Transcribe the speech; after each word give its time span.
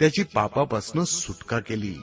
त्याची 0.00 0.22
पापापासून 0.22 1.04
सुटका 1.04 1.58
केली. 1.58 1.94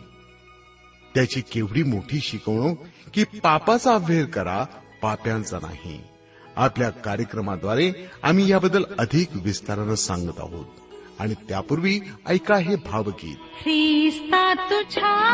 त्याची 1.16 1.42
केवढी 1.42 1.84
मोठी 1.84 2.20
शिकवणूक 2.20 2.78
की 3.14 3.23
पापाचा 3.23 3.94
अभ्यर 3.94 4.26
करा 4.26 4.64
पाप्यांचा 5.02 5.58
नाही. 5.62 6.02
आपल्या 6.56 6.90
कार्यक्रमाद्वारे 6.90 7.92
आम्ही 8.23 8.52
याबद्दल 8.52 8.84
अधिक 9.00 9.28
विस्तारानं 9.34 9.95
सांगत 9.95 10.40
आहोत. 10.40 10.66
आणि 11.20 11.34
त्यापूर्वी 11.34 12.00
ऐका 12.28 12.58
हे 12.58 12.75
भावगीत. 12.75 13.36
ख्रिस्ता 13.36 14.53
तुझ्या 14.53 15.34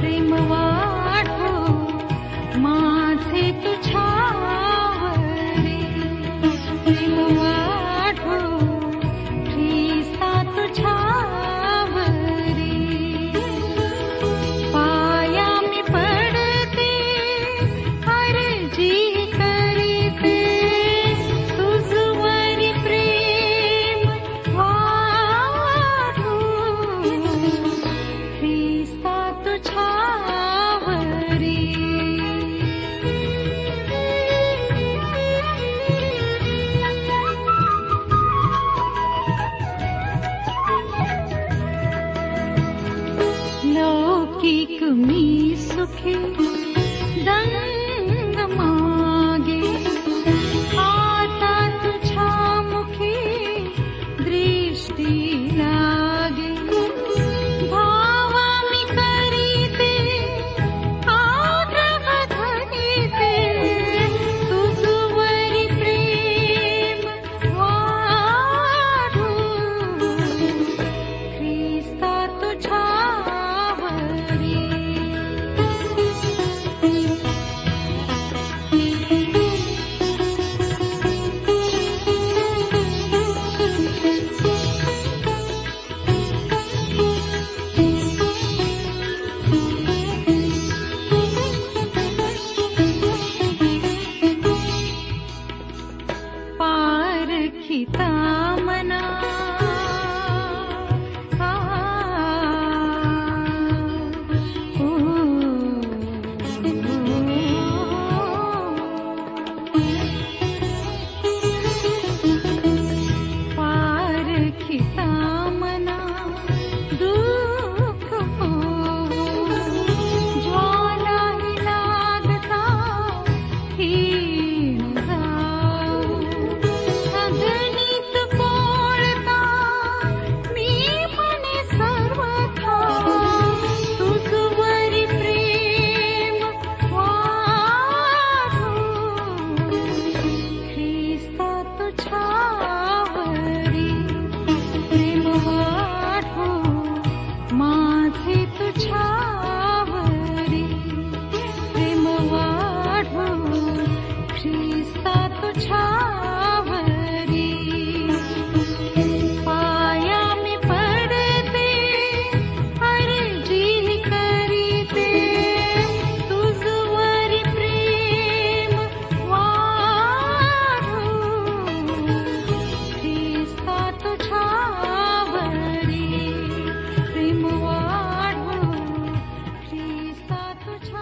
प्रेमवा 0.00 0.99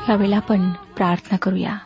यावेळेला 0.08 0.36
आपण 0.36 0.70
प्रार्थना 0.96 1.36
करूया. 1.36 1.76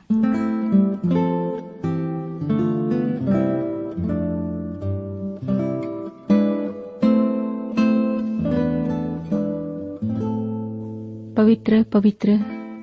पवित्र 11.37 11.83
पवित्र 11.83 12.37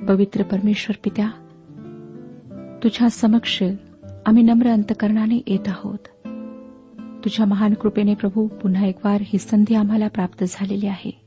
पवित्र 0.07 0.43
परमेश्वर 0.43 0.95
पित्या 1.03 1.29
तुझ्या 2.83 3.09
समक्ष 3.09 3.63
आम्ही 4.25 4.43
नम्र 4.43 4.67
अंतकरणाने 4.67 5.43
येत 5.47 5.67
आहोत. 5.67 5.97
तुझ्या 7.23 7.45
महान 7.45 7.73
कृपेने 7.73 8.13
प्रभू 8.13 8.47
पुन्हा 8.47 8.85
एक 8.85 9.05
वार 9.05 9.21
ही 9.21 9.37
संधी 9.37 9.75
आम्हाला 9.75 10.07
प्राप्त 10.07 10.43
झालेली 10.49 10.87
आहे. 10.87 11.21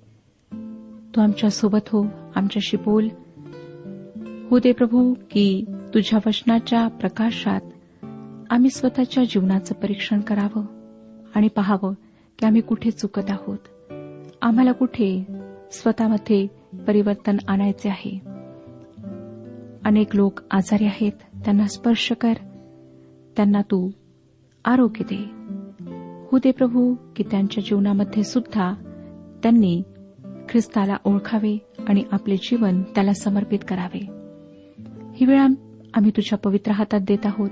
तू 1.17 1.21
आमच्यासोबत 1.21 1.89
हो 1.89 2.07
आमच्याशी 2.37 2.77
बोल 2.77 3.09
हो 4.53 4.59
दे 4.59 4.73
प्रभू 4.73 5.15
की 5.31 5.65
तुझ्या 5.95 6.19
वचनाच्या 6.27 6.89
प्रकाशात 6.89 7.61
आम्ही 8.51 8.71
स्वतःच्या 8.71 9.25
जीवनाचं 9.25 9.75
परीक्षण 9.75 10.21
करावं 10.21 10.65
आणि 11.35 11.49
पाहावं 11.49 11.93
की 12.39 12.47
आम्ही 12.47 12.61
कुठे 12.61 12.91
चुकत 12.91 13.23
आहोत. 13.29 13.59
आम्हाला 14.43 14.73
कुठे 14.73 15.27
स्वतःमध्ये 15.73 16.47
परिवर्तन 16.87 17.37
आणायचे 17.49 17.89
आहे? 17.89 18.21
अनेक 19.85 20.17
लोक 20.17 20.41
आजारी 20.51 20.85
आहेत 20.85 21.13
त्यांना 21.45 21.67
स्पर्श 21.67 22.13
कर. 22.21 22.33
त्यांना 23.37 23.61
तू 23.61 23.91
आरोग्य 24.65 25.05
दे. 25.13 25.31
हो 26.33 26.39
दे 26.39 26.51
प्रभू 26.51 26.95
की 27.17 27.25
त्यांच्या 27.31 27.65
जीवनामध्ये 27.67 28.23
सुद्धा 28.23 28.75
त्यांनी 29.43 29.83
ख्रिस्ताला 30.49 30.97
ओळखावे 31.05 31.59
आणि 31.89 32.05
आपले 32.13 32.37
जीवन 32.37 32.83
त्याला 32.83 33.13
समर्पित 33.13 33.59
करावे. 33.69 34.22
ही 35.15 35.27
वेळ 35.27 35.41
आम्ही 35.95 36.11
तुझ्या 36.11 36.39
पवित्र 36.39 36.73
हातात 36.73 37.01
देत 37.01 37.27
आहोत. 37.27 37.51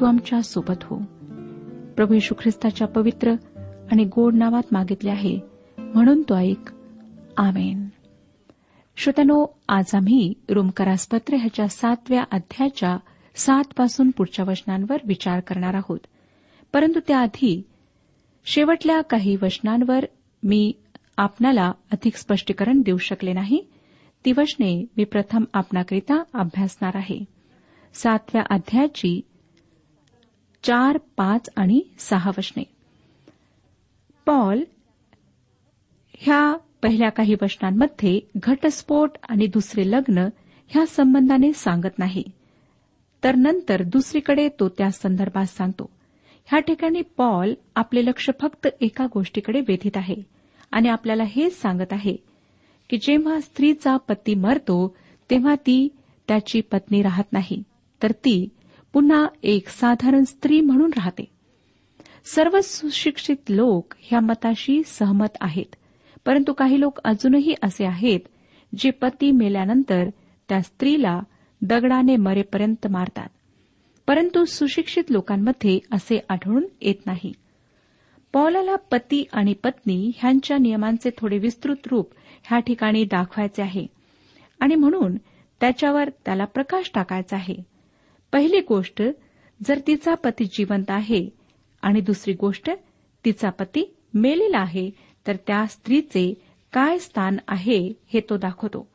तू 0.00 0.04
आमच्यासोबत 0.04 0.82
हो. 0.82 0.96
प्रभू 1.96 2.14
येशू 2.14 2.34
ख्रिस्ताच्या 2.40 2.86
पवित्र 2.86 3.32
आणि 3.92 4.04
गोड 4.04 4.34
नावात 4.34 4.62
मागितले 4.72 5.10
आहे. 5.10 5.40
म्हणून 5.78 6.22
तो 6.22 6.34
ऐक. 6.36 6.70
आमेन. 7.36 7.88
श्रोत्यानो 8.96 9.46
आज 9.68 9.94
आम्ही 9.94 10.34
रोमकरासपत्र 10.50 11.36
ह्याच्या 11.36 11.68
सातव्या 11.68 12.24
अध्यायाच्या 12.30 12.98
सात 13.36 13.64
पासून 13.76 14.10
पुढच्या 14.10 14.44
वचनांवर 14.48 14.96
विचार 15.04 15.40
करणार 15.40 15.74
आहोत. 15.74 15.98
परंतु 16.72 17.00
त्याआधी 17.08 17.62
शेवटल्या 18.44 19.00
काही 19.00 19.36
वचनांवर 19.42 20.04
मी 20.42 20.72
आपणाला 21.16 21.72
अधिक 21.92 22.16
स्पष्टीकरण 22.16 22.80
देऊ 22.80 22.96
शकले 22.96 23.32
नाही. 23.32 23.64
ती 24.24 24.32
वचने 24.32 24.84
मी 24.96 25.04
प्रथम 25.04 25.44
आपणाकरिता 25.52 26.22
अभ्यासणार 26.34 26.90
आहे. 26.94 27.24
सातव्या 27.94 28.42
अध्यायाची 28.50 29.20
चार 30.62 30.98
पाच 31.16 31.48
आणि 31.56 31.80
सहा 31.98 32.30
वचने. 32.38 32.62
पॉल 34.26 34.64
ह्या 36.18 36.56
पहिल्या 36.82 37.10
काही 37.10 37.34
वचनांमध्ये 37.42 38.20
घटस्फोट 38.36 39.10
आणि 39.28 39.46
दुसरे 39.46 39.90
लग्न 39.90 40.18
ह्या 40.68 40.86
संबंधाने 40.86 41.52
सांगत 41.52 41.98
नाही. 41.98 42.24
तर 43.24 43.34
नंतर 43.34 43.82
दुसरीकडे 43.82 44.48
तो 44.48 44.68
त्या 44.68 44.90
संदर्भात 44.90 45.46
सांगतो. 45.46 45.90
ह्या 46.44 46.60
ठिकाणी 46.60 47.02
पॉल 47.02 47.54
आपले 47.74 48.04
लक्ष 48.04 48.30
फक्त 48.40 48.68
एका 48.80 49.06
गोष्टीकडे 49.14 49.60
वेधित 49.60 49.96
आहे 49.96 50.16
आणि 50.70 50.88
आपल्याला 50.88 51.24
हेच 51.26 51.60
सांगत 51.60 51.92
आहे 51.92 52.16
की 52.90 52.96
जेव्हा 52.96 53.40
स्त्रीचा 53.40 53.96
पती 53.96 54.34
मरतो 54.34 54.96
तेव्हा 55.30 55.54
ती 55.54 55.88
त्याची 56.28 56.60
पत्नी 56.60 57.02
राहत 57.02 57.32
नाही. 57.32 57.62
तर 58.02 58.10
ती 58.10 58.48
पुन्हा 58.92 59.26
एक 59.42 59.68
साधारण 59.68 60.24
स्त्री 60.24 60.60
म्हणून 60.60 60.90
राहते. 60.96 61.24
सर्व 62.24 62.58
सुशिक्षित 62.62 63.36
लोक 63.48 63.94
ह्या 64.00 64.20
मताशी 64.20 64.82
सहमत 64.86 65.36
आहेत. 65.40 65.76
परंतु 66.26 66.52
काही 66.52 66.80
लोक 66.80 66.98
अजूनही 67.04 67.54
असे 67.62 67.86
आहेत 67.86 68.20
जे 68.78 68.90
पती 68.90 69.30
मेल्यानंतर 69.30 70.08
त्या 70.48 70.62
स्त्रीला 70.62 71.20
दगडाने 71.62 72.16
मरेपर्यंत 72.16 72.86
मारतात. 72.86 73.28
परंतु 74.06 74.44
सुशिक्षित 74.44 75.04
लोकांमध्ये 75.10 75.78
असे 75.92 76.20
आढळून 76.28 76.66
येत 76.80 77.06
नाही. 77.06 77.32
पौलाला 78.32 78.76
पती 78.76 79.24
आणि 79.32 79.54
पत्नी 79.54 80.10
ह्यांच्या 80.16 80.58
नियमांचे 80.58 81.10
थोडे 81.18 81.38
विस्तृत 81.38 81.76
रूप 81.90 82.10
ह्या 82.46 82.58
ठिकाणी 82.58 83.04
दाखवायचे 83.04 83.62
आहे. 83.62 83.86
आणि 84.60 84.74
म्हणून 84.74 85.16
त्याच्यावर 85.60 86.08
त्याला 86.08 86.44
प्रकाश 86.44 86.90
टाकायचा 86.94 87.36
आहे. 87.36 87.56
पहिली 88.32 88.60
गोष्ट 88.60 89.02
जर 89.66 89.78
तिचा 89.86 90.14
पती 90.14 90.44
जिवंत 90.44 90.90
आहे 90.90 91.28
आणि 91.82 92.00
दुसरी 92.00 92.34
गोष्ट 92.34 92.70
तिचा 93.24 93.50
पती 93.50 93.96
मेलेला 94.14 94.58
आहे 94.58 94.90
तर 95.26 95.36
त्या 95.46 95.66
स्त्रीचे 95.66 96.34
काय 96.72 96.98
स्थान 96.98 97.36
आहे 97.48 97.92
हे 98.06 98.20
तो 98.20 98.36
दाखवतो. 98.36 98.88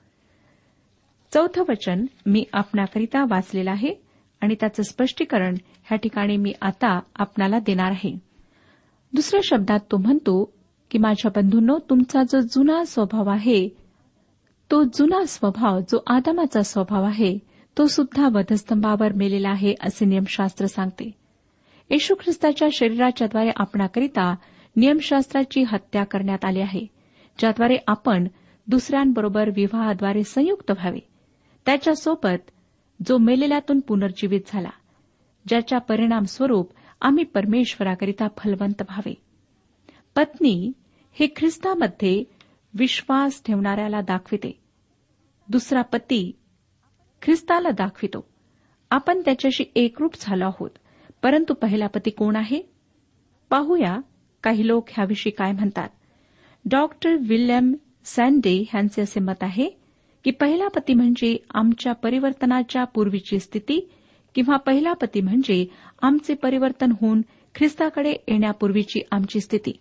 चौथं 1.33 1.63
वचन 1.69 2.05
मी 2.25 2.45
आपणाकरिता 2.53 3.23
वाचलेलं 3.23 3.71
आहे 3.71 3.93
आणि 4.41 4.55
त्याचं 4.59 4.83
स्पष्टीकरण 4.83 5.55
ह्या 5.83 5.95
ठिकाणी 5.95 6.37
मी 6.37 6.53
आता 6.61 6.99
आपणाला 7.15 7.59
देणार 7.59 7.91
आहे. 7.91 8.19
दुसऱ्या 9.13 9.41
शब्दात 9.43 9.79
तो 9.91 9.97
म्हणतो 9.97 10.53
की 10.91 10.97
माझ्या 10.97 11.31
बंधूंनो 11.35 11.77
तुमचा 11.89 12.23
जो 12.23 12.39
जुना 12.39 12.83
स्वभाव 12.83 13.29
आहे 13.29 13.69
तो 14.71 14.83
जुना 14.83 15.25
स्वभाव 15.25 15.79
जो 15.79 16.03
आदमाचा 16.07 16.61
स्वभाव 16.61 17.03
आहे 17.03 17.39
तो 17.77 17.87
सुद्धा 17.87 18.29
वधस्तंभावर 18.33 19.13
मेलेला 19.13 19.49
आहे 19.49 19.75
असे 19.81 20.05
नियमशास्त्र 20.05 20.65
सांगते. 20.65 21.11
येशू 21.89 22.15
ख्रिस्ताच्या 22.15 22.67
शरीराच्याद्वारे 22.71 23.49
आपणाकरिता 23.55 24.35
नियमशास्त्राची 24.75 25.63
हत्या 25.63 26.03
करण्यात 26.03 26.45
आली 26.45 26.61
आहे 26.61 26.85
ज्याद्वारे 27.39 27.77
आपण 27.87 28.27
दुसऱ्यांबरोबर 28.67 29.49
विवाहाद्वारे 29.49 30.23
संयुक्त 30.23 30.71
व्हावे. 30.71 30.99
त्याच्यासोबत 31.65 32.51
जो 33.07 33.17
मेलेल्यातून 33.17 33.79
पुनर्जीवित 33.79 34.41
झाला 34.47 34.69
ज्याच्या 35.47 35.79
परिणामस्वरूप 35.79 36.71
आम्ही 37.01 37.23
परमेश्वराकरिता 37.23 38.27
फलवंत 38.37 38.81
व्हावे. 38.81 39.13
पत्नी 40.15 40.71
हे 41.13 41.27
ख्रिस्तामध्ये 41.35 42.23
विश्वास 42.73 43.41
ठेवणाऱ्याला 43.45 44.01
दाखविते. 44.01 44.59
दुसरा 45.49 45.81
पती 45.81 46.31
ख्रिस्ताला 47.21 47.69
दाखवितो. 47.69 48.25
आपण 48.89 49.21
त्याच्याशी 49.25 49.63
एकरूप 49.75 50.11
झालो 50.19 50.45
आहोत. 50.45 50.69
परंतु 51.23 51.53
पहिला 51.53 51.87
पती 51.87 52.09
कोण 52.09 52.35
आहे? 52.35 52.61
पाहूया 53.49 53.99
काही 54.43 54.67
लोक 54.67 54.85
ह्याविषयी 54.89 55.31
काय 55.31 55.51
म्हणतात. 55.51 55.89
डॉक्टर 56.65 57.15
विल्यम 57.27 57.73
सँडे 58.05 58.63
ह्यांचे 58.69 59.01
असे 59.01 59.19
मत 59.19 59.43
आहे 59.43 59.69
की 60.23 60.31
पहिला 60.31 60.67
पती 60.67 60.93
म्हणजे 60.93 61.37
आमच्या 61.53 61.93
परिवर्तनाच्या 61.93 62.83
पूर्वीची 62.83 63.39
स्थिती 63.39 63.89
किंवा 64.35 64.57
पहिला 64.57 64.93
पती 64.93 65.21
म्हणजे 65.21 65.65
आमचे 66.01 66.33
परिवर्तन 66.33 66.91
होऊन 66.91 67.21
ख्रिस्ताकडे 67.55 68.11
येण्यापूर्वीची 68.11 69.01
आमची 69.11 69.39
स्थिती. 69.39 69.71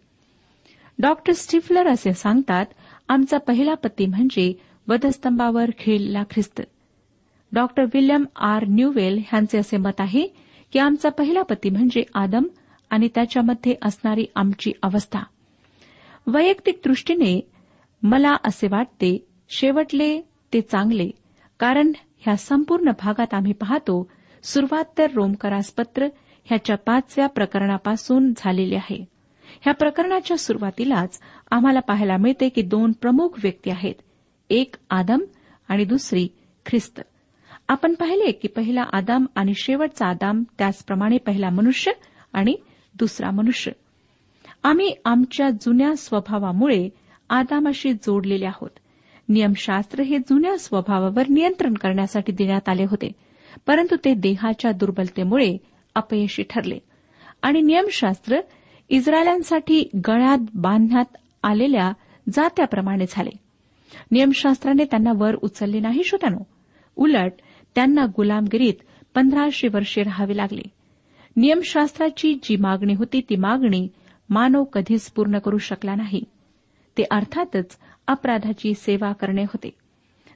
डॉक्टर 1.01 1.33
स्टिफलर 1.33 1.87
असे 1.87 2.13
सांगतात 2.13 2.67
आमचा 3.09 3.39
पहिला 3.39 3.75
पती 3.75 4.07
म्हणजे 4.07 4.53
वधस्तंभावर 4.89 5.71
खेळलेला 5.79 6.23
ख्रिस्त. 6.31 6.61
डॉक्टर 7.53 7.85
विल्यम 7.85 8.25
आर 8.37 8.65
न्यूवेल 8.69 9.19
यांचे 9.33 9.59
असे 9.59 9.77
मत 9.77 10.01
आहे 10.01 10.27
की 10.73 10.79
आमचा 10.79 11.09
पहिला 11.09 11.43
पती 11.43 11.71
म्हणजे 11.71 12.03
आदम 12.15 12.45
आणि 12.91 13.09
त्याच्यामध्ये 13.15 13.75
असणारी 13.83 14.27
आमची 14.37 14.73
अवस्था. 14.83 15.23
वैयक्तिक 16.27 16.81
दृष्टीने 16.85 17.41
मला 18.03 18.37
असे 18.45 18.69
वाटते 18.71 19.27
शेवटले 19.49 20.21
ते 20.53 20.61
चांगले 20.61 21.11
कारण 21.59 21.93
ह्या 22.19 22.37
संपूर्ण 22.37 22.91
भागात 22.91 23.35
आम्ही 23.35 23.53
पाहतो 23.53 24.11
सुरुवात 24.43 24.85
तर 24.99 25.11
रोमकरास 25.15 25.71
पत्र 25.71 26.07
ह्याच्या 26.45 26.77
पाचव्या 26.77 27.27
प्रकरणापासून 27.27 28.33
झालेली 28.37 28.75
आहे. 28.75 29.10
ह्या 29.61 29.75
प्रकरणाच्या 29.75 30.39
सुरुवातीलाच 30.39 31.21
आम्हाला 31.51 31.81
पाहायला 31.81 32.17
मिळते 32.17 32.49
की 32.49 32.63
दोन 32.63 32.93
प्रमुख 32.93 33.29
व्यक्ती 33.43 33.71
आहेत. 33.71 33.95
एक 34.51 34.75
आदम 34.91 35.19
आणि 35.69 35.85
दुसरी 35.85 36.29
ख्रिस्त. 36.67 37.01
आपण 37.69 37.95
पाहिले 37.95 38.33
की 38.33 38.49
पहिला 38.49 38.85
आदाम 38.93 39.27
आणि 39.35 39.53
शेवटचा 39.57 40.07
आदाम 40.07 40.43
त्याचप्रमाणे 40.59 41.19
पहिला 41.19 41.51
मनुष्य 41.51 41.93
आणि 42.33 42.57
दुसरा 42.99 43.31
मनुष्य. 43.31 43.73
आम्ही 44.63 44.95
आमच्या 45.05 45.51
जुन्या 45.51 45.97
स्वभावामुळे 45.97 46.89
आदामाशी 47.31 47.93
जोडलेले 47.93 48.47
आहोत. 48.47 48.71
नियमशास्त्र 49.29 50.03
हे 50.03 50.19
जुन्या 50.19 50.59
स्वभावावर 50.59 51.23
नियंत्रण 51.29 51.75
करण्यासाठी 51.75 52.33
देण्यात 52.33 52.69
आले 52.69 52.85
होते 52.85 53.13
परंतु 53.67 53.97
ते 54.05 54.15
देहाच्या 54.15 54.73
दुर्बलतेमुळे 54.73 55.57
अपयशी 55.95 56.43
ठरले. 56.43 56.79
आणि 57.43 57.61
नियमशास्त्र 57.61 58.41
इस्रायलांसाठी 58.91 59.91
गळ्यात 60.09 60.39
बांधण्यात 60.55 61.17
आलेल्या 61.43 61.93
जात्याप्रमाणे 62.33 63.05
झाले. 63.09 63.31
नियमशास्त्राने 64.11 64.85
त्यांना 64.85 65.13
वर 65.17 65.35
उचलले 65.35 65.81
नाही 65.81 66.05
श्रोत्यानो. 66.05 66.39
उलट 66.97 67.33
त्यांना 67.75 68.07
गुलामगिरीत 68.17 68.75
पंधराशे 69.15 69.69
वर्षे 69.69 70.03
राहावे 70.03 70.37
लागले. 70.37 70.63
नियमशास्त्राची 71.37 72.35
जी 72.43 72.57
मागणी 72.57 72.95
होती 72.95 73.21
ती 73.21 73.37
मागणी 73.37 73.89
मानव 74.31 74.65
कधीच 74.65 75.11
पूर्ण 75.11 75.39
करू 75.39 75.59
शकला 75.59 75.95
नाही. 75.95 76.25
ते 76.99 77.03
अर्थातच 77.11 77.79
अपराधाची 78.07 78.75
सेवा 78.75 79.13
करणे 79.13 79.43
होते. 79.43 79.71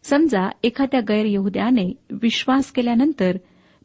समजा 0.02 0.48
एखाद्या 0.62 1.00
गैरयहुद्याने 1.00 1.92
विश्वास 2.10 2.72
केल्यानंतर 2.72 3.36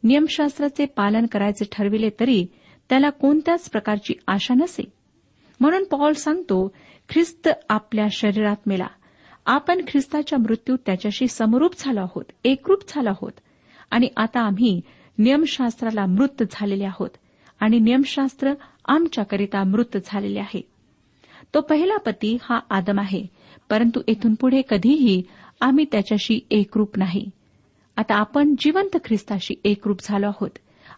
नियमशास्त्राचे 0.04 0.86
पालन 0.86 1.26
करायचे 1.26 1.64
ठरविले 1.72 2.08
तरी 2.20 2.46
त्याला 2.90 3.10
कोणत्याच 3.10 3.70
प्रकारची 3.70 4.14
आशा 4.26 4.54
नसे. 4.54 4.92
म्हणून 5.60 5.84
पॉल 5.84 6.12
सांगतो 6.12 6.72
ख्रिस्त 7.08 7.48
आपल्या 7.68 8.06
शरीरात 8.12 8.56
मेला. 8.66 8.86
आपण 9.46 9.84
ख्रिस्ताच्या 9.88 10.38
मृत्यूत 10.38 10.78
त्याच्याशी 10.86 11.28
समरूप 11.28 11.74
झालो 11.78 12.00
आहोत 12.00 12.24
एकरूप 12.44 12.78
झालो 12.88 13.08
आहोत. 13.08 13.32
आणि 13.90 14.08
आता 14.16 14.40
आम्ही 14.40 14.80
नियमशास्त्राला 15.18 16.06
मृत 16.06 16.42
झालेले 16.50 16.84
आहोत. 16.84 17.10
आणि 17.60 17.78
नियमशास्त्र 17.78 18.52
आमच्याकरिता 18.84 19.64
मृत 19.64 19.96
झालेले 20.04 20.40
आहे. 20.40 20.60
तो 21.54 21.60
पहिला 21.60 21.96
पती 21.96 22.38
हा 22.42 22.60
आदम 22.70 23.00
आहे. 23.00 23.26
परंतु 23.70 24.00
इथून 24.06 24.34
पुढे 24.34 24.62
कधीही 24.68 25.22
आम्ही 25.60 25.84
त्याच्याशी 25.92 26.40
एकरूप 26.50 26.98
नाही. 26.98 27.30
आता 27.96 28.14
आपण 28.14 28.54
जिवंत 28.58 28.96
ख्रिस्ताशी 29.04 29.54
एकरूप 29.64 29.96
झालो 30.02 30.26
आहोत. 30.26 30.50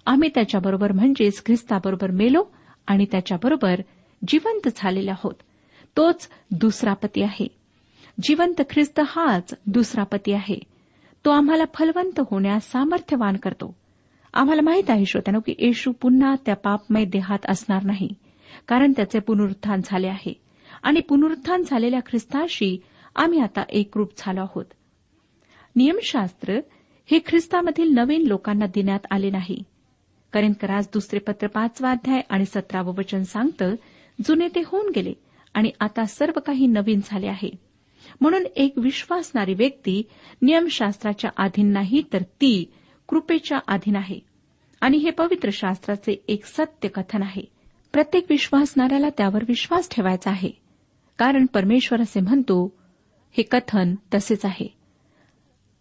आम्ही 0.07 0.29
त्याच्याबरोबर 0.29 0.93
म्हणजेच 0.93 1.43
ख्रिस्ताबरोबर 1.47 2.11
मेलो 2.11 2.45
आणि 2.87 3.07
त्याच्याबरोबर 3.11 3.81
जिवंत 4.29 4.69
झालेले 4.77 5.11
आहोत 5.11 5.35
तोच 5.97 6.29
दुसरा 6.51 6.95
पती 6.95 7.23
आहे. 7.23 7.49
जिवंत 8.23 8.63
ख्रिस्त 8.71 9.01
हाच 9.07 9.55
दुसरा 9.67 10.05
पती 10.05 10.33
आहे. 10.33 10.59
तो 11.25 11.31
आम्हाला 11.31 11.65
फलवंत 11.75 12.21
होण्यास 12.21 12.71
सामर्थ्यवान 12.71 13.37
करतो. 13.37 13.77
आम्हाला 14.35 14.63
माहीत 14.63 14.91
आहे 14.91 15.07
श्रोत्यानो 15.07 15.41
की 15.41 15.55
येशू 15.59 15.93
पुन्हा 15.93 16.35
त्या 16.47 16.57
पापमय 16.57 17.05
देहात 17.05 17.39
असणार 17.49 17.85
नाही 17.85 18.09
कारण 18.69 18.93
त्याचे 18.93 19.19
पुनरुत्थान 19.19 19.81
झाले 19.85 20.09
आहे. 20.09 20.33
आणि 20.83 21.01
पुनरुत्थान 21.01 21.63
झालेल्या 21.67 22.01
ख्रिस्ताशी 22.01 22.83
आम्ही 23.17 23.41
आता 23.41 23.63
एकरूप 23.69 24.11
झालो 24.19 24.41
आहोत. 24.41 24.65
नियमशास्त्र 25.77 26.61
हे 27.07 27.19
ख्रिस्तामधील 27.27 27.89
नवीन 27.91 28.23
लोकांना 28.27 28.67
देण्यात 28.67 29.01
आले 29.11 29.31
नाही. 29.31 29.63
करिंदकरास 30.33 30.89
दुसरे 30.93 31.19
पत्र 31.19 31.47
पाचवा 31.47 31.91
अध्याय 31.91 32.21
आणि 32.29 32.45
सतरावं 32.45 32.95
वचन 32.99 33.23
सांगतं 33.23 33.75
जुने 34.25 34.49
ते 34.49 34.63
होऊन 34.67 34.93
गेले 34.97 35.13
आणि 35.55 35.71
आता 35.81 36.05
सर्व 36.05 36.41
काही 36.41 36.67
नवीन 36.67 37.01
झाले 37.05 37.27
आहे. 37.27 37.51
म्हणून 38.21 38.43
एक 38.57 38.73
विश्वासणारी 38.77 39.55
व्यक्ती 39.55 40.03
नियमशास्त्राच्या 40.43 41.31
अधीन 41.37 41.67
नाही 41.67 42.03
तर 42.13 42.23
ती 42.23 42.73
कृपेच्या 43.09 43.59
अधीन 43.69 43.97
आहे. 43.97 44.19
आणि 44.81 44.97
हे 44.97 45.11
पवित्र 45.11 45.49
शास्त्राचे 45.53 46.25
एक 46.29 46.45
सत्य 46.45 46.89
कथन 46.89 47.23
आहे. 47.23 47.43
प्रत्येक 47.93 48.27
विश्वासणाऱ्याला 48.31 49.09
त्यावर 49.11 49.45
विश्वास 49.49 49.89
ठेवायचा 49.91 50.31
आहे. 50.31 50.51
कारण 51.19 51.47
परमेश्वर 51.47 52.01
असे 52.01 52.21
म्हणतो 52.21 52.77
हे 53.31 53.43
कथन 53.43 53.95
तसेच 54.15 54.45
आहे. 54.45 54.75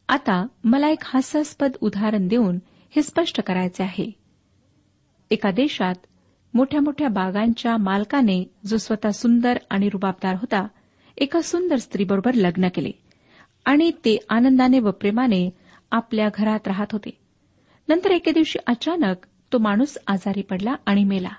आता 0.10 0.48
मला 0.64 0.90
एक 0.90 1.00
हास्यास्पद 1.04 1.72
उदाहरण 1.82 2.28
देऊन 2.28 2.60
हे 2.96 3.02
स्पष्ट 3.02 3.42
करायचे 3.42 3.84
आहे. 3.84 4.21
एका 5.32 5.52
देशात 5.52 5.96
मोठ्या 6.54 6.82
मोठ्या 6.82 7.08
बागांच्या 7.08 7.78
मालकाने 7.78 8.52
जो 8.66 8.78
स्वतः 8.78 9.10
सुंदर 9.10 9.58
आणि 9.70 9.90
रुबाबदार 9.90 10.36
होता 10.36 10.68
एका 11.18 11.42
सुंदर 11.42 11.76
स्त्रीबरोबर 11.76 12.34
लग्न 12.34 12.68
केले 12.76 12.92
आणि 13.66 13.92
ते 13.92 14.18
आनंदाने 14.30 14.80
व 14.80 14.92
प्रेमाने 14.92 15.50
आपल्या 15.92 16.30
घरात 16.34 16.60
राहत 16.68 16.86
होते. 16.92 17.10
नंतर 17.90 18.12
एके 18.12 18.32
दिवशी 18.32 18.60
अचानक 18.68 19.16
तो 19.54 19.58
माणूस 19.58 19.98
आजारी 20.08 20.42
पडला 20.42 20.76
आणि 20.86 21.04
मेला. 21.04 21.32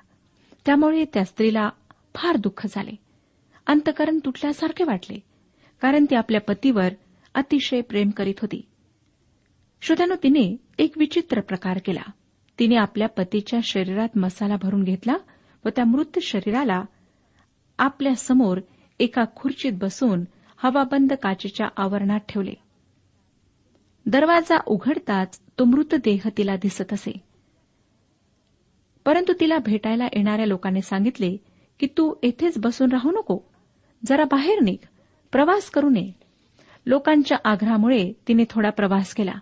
त्यामुळे 0.66 1.04
त्या 1.04 1.24
स्त्रीला 1.24 1.70
फार 2.14 2.36
दुःख 2.36 2.66
झाले. 2.70 2.96
अंतकरण 3.66 4.18
तुटल्यासारखे 4.24 4.84
वाटले 4.84 5.18
कारण 5.80 6.04
ती 6.04 6.14
आपल्या 6.14 6.40
पतीवर 6.40 6.88
अतिशय 7.34 7.80
प्रेम 7.80 8.10
करीत 8.10 8.34
होती. 8.42 8.66
श्रोत्यानो 9.82 10.14
तिने 10.22 10.56
एक 10.78 10.98
विचित्र 10.98 11.40
प्रकार 11.40 11.78
केला. 11.78 12.10
तिने 12.62 12.76
आपल्या 12.76 13.08
पतीच्या 13.08 13.60
शरीरात 13.62 14.08
मसाला 14.16 14.56
भरून 14.56 14.84
घेतला 14.84 15.16
व 15.64 15.68
त्या 15.68 15.84
मृत 15.84 16.18
शरीराला 16.22 16.84
आपल्यासमोर 17.78 18.60
एका 18.98 19.24
खुर्चीत 19.36 19.72
बसून 19.72 20.24
हवाबंद 20.56 21.12
काचेच्या 21.12 21.68
आवरणात 21.76 22.20
ठेवले. 22.28 22.54
दरवाजा 24.06 24.58
उघडताच 24.66 25.40
तो 25.58 25.64
मृतदेह 25.64 26.28
तिला 26.36 26.56
दिसत 26.56 26.92
असे. 26.92 27.12
परंतु 29.04 29.32
तिला 29.40 29.58
भेटायला 29.58 30.04
येणाऱ्या 30.04 30.46
लोकांनी 30.46 30.82
सांगितले 30.82 31.36
की 31.80 31.86
तू 31.86 32.14
येथेच 32.22 32.58
बसून 32.58 32.92
राहू 32.92 33.10
नको. 33.10 33.38
जरा 34.06 34.24
बाहेर 34.24 34.60
निघ. 34.60 34.86
प्रवास 35.32 35.70
करू 35.70 35.90
नये. 35.90 36.12
लोकांच्या 36.86 37.38
आग्रहामुळे 37.44 38.12
तिने 38.28 38.44
थोडा 38.50 38.70
प्रवास 38.70 39.14
केला. 39.14 39.34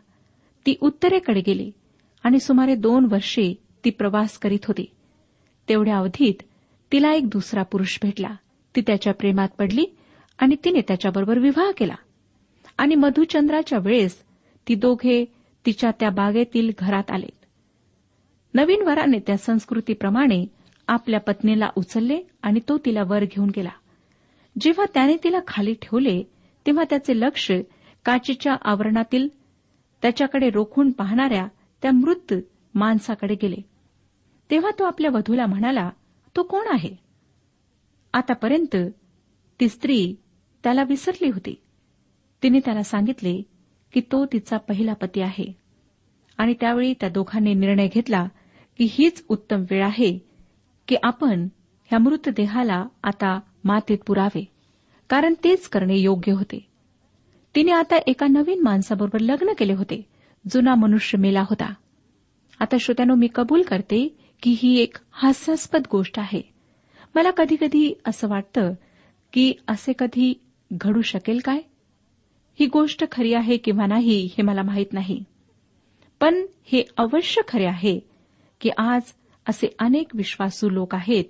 ती 0.67 0.75
उत्तरेकडे 0.81 1.41
गेली. 1.47 1.73
आणि 2.23 2.39
सुमारे 2.39 2.75
दोन 2.75 3.09
वर्षे 3.11 3.55
ती 3.85 3.91
प्रवास 3.91 4.39
करीत 4.39 4.65
होती. 4.65 4.85
तेवढ्या 5.69 5.97
अवधीत 5.97 6.43
तिला 6.93 7.12
एक 7.12 7.29
दुसरा 7.29 7.62
पुरुष 7.62 7.99
भेटला. 8.03 8.35
ती 8.77 8.81
त्याच्या 8.81 9.15
प्रेमात 9.15 9.49
पडली 9.59 9.85
आणि 10.39 10.57
तिने 10.65 10.81
त्याच्याबरोबर 10.81 11.39
विवाह 11.39 11.71
केला. 11.77 11.95
आणि 12.79 12.95
मधुचंद्राच्या 12.95 13.79
वेळेस 13.79 14.23
ती 14.69 14.75
दोघे 14.75 15.25
तिच्या 15.67 15.91
त्या 16.00 16.11
बागेतील 16.11 16.71
घरात 16.79 17.11
आले. 17.11 17.29
नवीन 18.55 18.83
वराने 18.83 19.19
त्या 19.19 19.37
संस्कृतीप्रमाणे 19.37 20.47
आपल्या 20.89 21.21
पत्नीला 21.21 21.69
उचलले 21.77 22.21
आणि 22.43 22.61
तो 22.69 22.79
तिला 22.79 23.03
वर 23.03 23.25
घेऊन 23.25 23.50
गेला. 23.57 23.71
जेव्हा 24.61 24.85
त्याने 24.95 25.17
तिला 25.25 25.39
खाली 25.47 25.75
ठेवले 25.83 26.23
तेव्हा 26.67 26.85
त्याचे 26.91 27.21
लक्ष 27.21 27.53
काचेच्या 28.05 28.57
आवरणातील 28.62 29.29
त्याच्याकडे 30.03 30.50
रोखून 30.50 30.91
पाहणाऱ्या 30.91 31.47
त्या 31.82 31.92
मृत 31.92 32.34
माणसाकडे 32.75 33.37
गेले. 33.42 33.56
तेव्हा 34.50 34.70
तो 34.78 34.84
आपल्या 34.84 35.10
वधूला 35.10 35.46
म्हणाला 35.46 35.90
तो 36.37 36.42
कोण 36.42 36.66
आहे? 36.68 36.96
आतापर्यंत 38.12 38.76
ती 39.60 39.68
स्त्री 39.68 40.14
त्याला 40.62 40.82
विसरली 40.82 41.30
होती. 41.30 41.54
तिने 42.42 42.60
त्याला 42.64 42.82
सांगितले 42.82 43.42
की 43.92 44.00
तो 44.00 44.26
तिचा 44.26 44.56
पहिला 44.56 44.92
पती 44.92 45.20
आहे. 45.20 45.56
आणि 46.38 46.54
त्यावेळी 46.60 46.94
त्या 47.00 47.08
दोघांनी 47.08 47.54
निर्णय 47.54 47.88
घेतला 47.88 48.28
की 48.78 48.88
हीच 48.90 49.25
उत्तम 49.28 49.64
वेळ 49.70 49.84
आहे 49.84 50.18
की 50.88 50.96
आपण 51.02 51.49
ह्या 51.87 51.99
मृतदेहाला 51.99 52.87
आता 53.02 53.40
मातीत 53.64 53.99
पुरावे 54.06 54.44
कारण 55.08 55.34
तेच 55.44 55.68
करणे 55.68 55.96
योग्य 55.96 56.32
होते. 56.32 56.66
तिने 57.54 57.72
आता 57.72 57.96
एका 58.06 58.26
नवीन 58.26 58.62
माणसाबरोबर 58.62 59.18
लग्न 59.18 59.52
केले 59.58 59.72
होते. 59.75 60.06
जुना 60.50 60.75
मनुष्य 60.75 61.18
मेला 61.18 61.40
होता. 61.40 61.75
आता 62.61 62.76
श्रोत्यानो 62.80 63.14
मी 63.14 63.28
कबूल 63.35 63.62
करते 63.62 64.16
की 64.42 64.56
ही 64.59 64.78
एक 64.78 64.97
हास्यास्पद 65.11 65.82
गोष्ट 65.90 66.18
आहे. 66.18 66.42
मला 67.14 67.30
कधीकधी 67.30 67.94
असं 68.06 68.28
वाटतं 68.28 68.73
की 69.32 69.54
असे 69.68 69.92
कधी 69.99 70.40
घडू 70.73 71.02
शकेल 71.02 71.40
काय? 71.44 71.61
ही 72.61 72.66
गोष्ट 72.66 73.04
खरी 73.12 73.35
आहे 73.35 73.56
किंवा 73.56 73.87
नाही 73.87 74.25
हे 74.25 74.42
मला 74.42 74.62
माहीत 74.62 74.87
नाही. 74.92 75.25
पण 76.20 76.35
हे 76.64 76.85
अवश्य 76.97 77.42
खरे 77.49 77.66
आहे 77.66 78.00
की 78.61 78.70
आज 78.78 79.02
असे 79.49 79.75
अनेक 79.78 80.06
विश्वासू 80.14 80.70
लोक 80.70 80.94
आहेत 80.94 81.25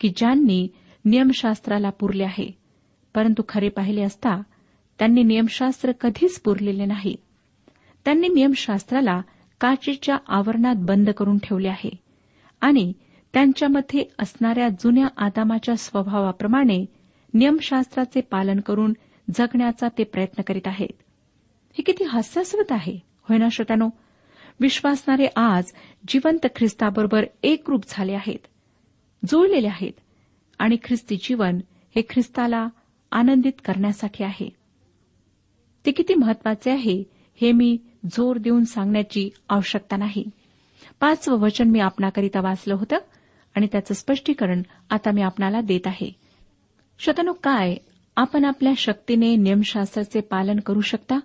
की 0.00 0.12
ज्यांनी 0.16 0.68
नियमशास्त्राला 1.04 1.90
पुरले 1.90 2.24
आहे. 2.24 2.58
परंतु 3.14 3.42
खरे 3.48 3.68
पाहिले 3.68 4.02
असता 4.02 4.42
त्यांनी 4.98 5.22
नियमशास्त्र 5.22 5.92
कधीच 5.92 6.40
पुरलेले 6.40 6.84
नाही. 6.84 7.16
त्यांनी 8.06 8.28
नियमशास्त्राला 8.28 9.20
काचेच्या 9.60 10.18
आवरणात 10.28 10.74
बंद 10.78 11.10
करून 11.10 11.38
ठेवले 11.38 11.68
आहे 11.68 11.90
आणि 12.60 12.92
त्यांच्यामध्ये 13.32 14.04
असणाऱ्या 14.18 14.68
जुन्या 14.68 15.06
आदामाच्या 15.16 15.76
स्वभावाप्रमाणे 15.76 16.84
नियमशास्त्राचे 17.34 18.20
पालन 18.20 18.60
करून 18.60 18.92
जगण्याचा 19.34 19.88
ते 19.98 20.04
प्रयत्न 20.04 20.42
करीत 20.46 20.66
आहेत. 20.66 21.02
हे 21.72 21.82
किती 21.82 22.04
हास्यास्पद 22.04 22.72
आहे 22.72 22.98
होय 23.28 23.38
ना 23.38 23.48
श्रोत्यानो? 23.52 23.88
विश्वासणारे 24.60 25.26
आज 25.36 25.72
जिवंत 26.08 26.46
ख्रिस्ताबरोबर 26.56 27.24
एकरूप 27.42 27.84
झाले 27.88 28.12
आहेत 28.12 28.46
जुळलेले 29.28 29.68
आहेत 29.68 29.92
आणि 30.58 30.76
ख्रिस्ती 30.84 31.16
जीवन 31.16 31.58
हे 31.96 32.02
ख्रिस्ताला 32.10 32.68
आनंदित 33.12 33.60
करण्यासाठी 33.64 34.24
आहे. 34.24 34.48
ते 35.86 35.90
किती 35.90 36.14
महत्त्वाचे 36.14 36.70
आहे 36.70 37.02
हे 37.40 37.52
मी 37.52 37.76
जोर 38.04 38.38
देऊन 38.38 38.64
सांगण्याची 38.64 39.30
आवश्यकता 39.48 39.96
नाही. 39.96 40.24
पाचवं 41.00 41.40
वचन 41.40 41.68
मी 41.68 41.80
आपणाकरिता 41.80 42.40
वाचलं 42.40 42.74
होतं 42.74 42.96
आणि 43.54 43.66
त्याचं 43.72 43.94
स्पष्टीकरण 43.94 44.62
आता 44.90 45.10
मी 45.10 45.22
आपणाला 45.22 45.60
देत 45.60 45.86
आहे. 45.86 46.12
शतनो 46.98 47.32
काय? 47.32 47.74
आपण 48.16 48.44
आपल्या 48.44 48.72
शक्तीने 48.76 49.36
नियमशास्त्राचे 49.36 50.20
पालन 50.20 50.60
करू 50.60 50.80
शकता? 50.80 51.20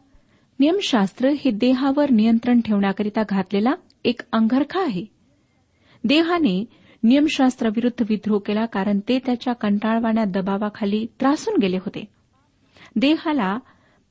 नियमशास्त्र 0.59 1.29
हे 1.29 1.51
देहावर 1.51 2.09
नियंत्रण 2.09 2.61
ठेवण्याकरिता 2.61 3.21
घातलेला 3.29 3.71
एक 4.03 4.21
अंगरखा 4.31 4.81
आहे. 4.81 5.05
देहाने 6.03 6.65
नियमशास्त्राविरुद्ध 7.03 8.05
विद्रोह 8.09 8.39
केला 8.39 8.65
कारण 8.65 8.99
ते 9.07 9.19
त्याच्या 9.25 9.53
कंटाळवाण्या 9.53 10.23
दबावाखाली 10.23 11.07
त्रासून 11.19 11.55
गेले 11.61 11.77
होते. 11.77 12.05
देहाला 12.95 13.57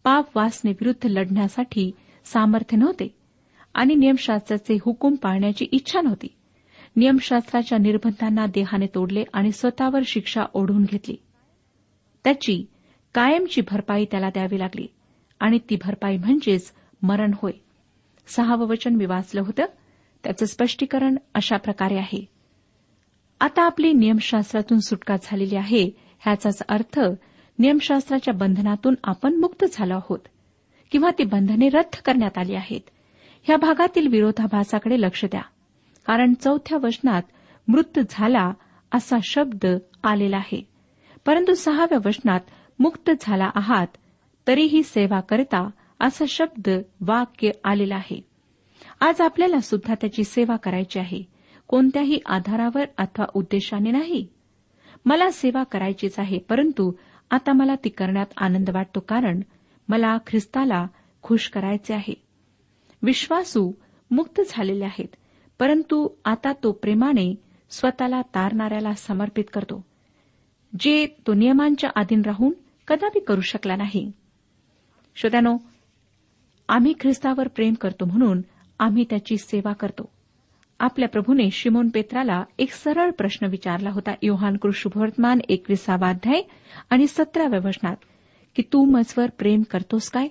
पाप 0.04 0.36
वासनेविरुद्ध 0.36 1.06
लढण्यासाठी 1.06 1.90
सामर्थ्य 2.24 2.76
नव्हते. 2.76 3.14
आणि 3.74 3.94
नियमशास्त्राचे 3.94 4.74
हुकूम 4.74 5.14
पाळण्याची 5.14 5.66
इच्छा 5.72 6.00
नव्हती. 6.00 6.26
नियमशास्त्राच्या 6.96 7.78
निर्बंधांना 7.78 8.46
देहाने 8.46 8.86
तोडले 8.86 9.24
आणि 9.32 9.52
स्वतःवर 9.52 10.00
शिक्षा 10.06 10.42
ओढून 10.54 10.84
घेतली. 10.84 11.16
त्याची 12.24 12.66
कायमची 13.14 13.60
भरपाई 13.60 14.04
त्याला 14.04 14.28
द्यावी 14.28 14.58
लागली. 14.58 14.86
आणि 15.40 15.58
ती 15.70 15.76
भरपाई 15.76 16.16
म्हणजेच 16.16 16.72
मरण 17.02 17.30
होय. 17.34 17.52
सहावं 18.26 18.68
वचन 18.68 18.94
मी 18.94 19.06
वाचलं 19.06 19.40
होतं. 19.40 19.64
त्याचं 20.24 20.46
स्पष्टीकरण 20.46 21.16
अशा 21.34 21.56
प्रकारे 21.56 21.96
आहे. 21.96 22.24
आता 23.40 23.62
आपली 23.62 23.92
नियमशास्त्रातून 23.92 24.78
सुटका 24.78 25.16
झालेली 25.22 25.56
आहे 25.56 25.90
ह्याचाच 26.20 26.62
अर्थ 26.68 27.00
नियमशास्त्राच्या 27.58 28.34
बंधनातून 28.34 28.94
आपण 29.04 29.36
मुक्त 29.36 29.64
झालो 29.72 29.94
आहोत. 29.94 30.18
किंवा 30.90 31.10
ती 31.18 31.24
बंधने 31.24 31.68
रद्द 31.68 31.96
करण्यात 32.04 32.38
आली 32.38 32.54
आहेत. 32.54 32.80
ह्या 33.42 33.56
भागातील 33.56 34.06
विरोधाभासाकडे 34.06 35.00
लक्ष 35.00 35.24
द्या. 35.24 35.42
कारण 36.06 36.34
चौथ्या 36.34 36.78
वचनात 36.82 37.22
मृत 37.68 38.00
झाला 38.10 38.52
असा 38.92 39.16
शब्द 39.22 39.66
आलेला 40.04 40.36
आहे. 40.36 40.68
परंतु 41.26 41.54
सहाव्या 41.54 41.98
वचनात 42.04 42.40
मुक्त 42.78 43.10
झाला 43.20 43.50
आहात 43.54 43.86
तरीही 44.46 44.82
सेवा 44.82 45.20
करता 45.20 45.70
असा 46.00 46.24
शब्द 46.28 46.68
वाक्य 47.00 47.50
आलेला 47.64 47.94
आहे. 47.94 48.24
आज 49.00 49.20
आपल्याला 49.20 49.60
सुद्धा 49.60 49.94
त्याची 49.94 50.24
सेवा 50.24 50.56
करायची 50.56 50.98
आहे. 50.98 51.22
कोणत्याही 51.68 52.18
आधारावर 52.26 52.84
अथवा 52.98 53.24
उद्देशाने 53.34 53.90
नाही. 53.90 54.26
मला 55.04 55.30
सेवा 55.30 55.62
करायचीच 55.62 56.18
आहे 56.18 56.38
परंतु 56.38 56.92
आता 57.30 57.52
मला 57.52 57.74
ती 57.74 57.88
करण्यात 57.88 58.26
आनंद 58.36 58.70
वाटतो 58.70 59.00
कारण 59.00 59.40
मला 59.90 60.18
ख्रिस्ताला 60.26 60.86
खुश 61.22 61.48
करायचे 61.48 61.94
आहे. 61.94 62.14
विश्वासू 63.02 63.72
मुक्त 64.10 64.40
झालेले 64.48 64.84
आहेत 64.84 65.16
परंतु 65.58 66.08
आता 66.24 66.52
तो 66.52 66.72
प्रेमाने 66.72 67.34
स्वतःला 67.70 68.22
तारणाऱ्याला 68.22 68.92
समर्पित 68.92 69.44
करतो 69.52 69.84
जे 70.80 71.06
तो 71.26 71.34
नियमांच्या 71.34 71.90
अधीन 71.96 72.22
राहून 72.26 72.52
कदापि 72.88 73.20
करू 73.20 73.40
शकला 73.40 73.76
नाही. 73.76 74.12
श्रोत्यानो 75.16 75.56
आम्ही 76.68 76.92
ख्रिस्तावर 77.00 77.48
प्रेम 77.48 77.74
करतो 77.74 78.04
म्हणून 78.04 78.42
आम्ही 78.78 79.04
त्याची 79.10 79.36
सेवा 79.36 79.72
करतो. 79.72 80.12
आपल्या 80.80 81.08
प्रभूने 81.08 81.50
शिमोन 81.50 81.88
पेत्राला 81.88 82.44
एक 82.58 82.72
सरळ 82.72 83.10
प्रश्न 83.10 83.46
विचारला 83.46 83.90
होता 83.90 84.14
योहान 84.22 84.56
कृष्णवर्तमान 84.56 85.38
एकविसावा 85.48 86.08
अध्याय 86.08 86.42
आणि 86.90 87.06
सतराव्या 87.06 87.60
वचनात. 87.64 87.96
की 88.54 88.62
तू 88.72 88.84
मजवर 88.84 89.26
प्रेम 89.38 89.62
करतोस 89.62 90.10
काय? 90.10 90.28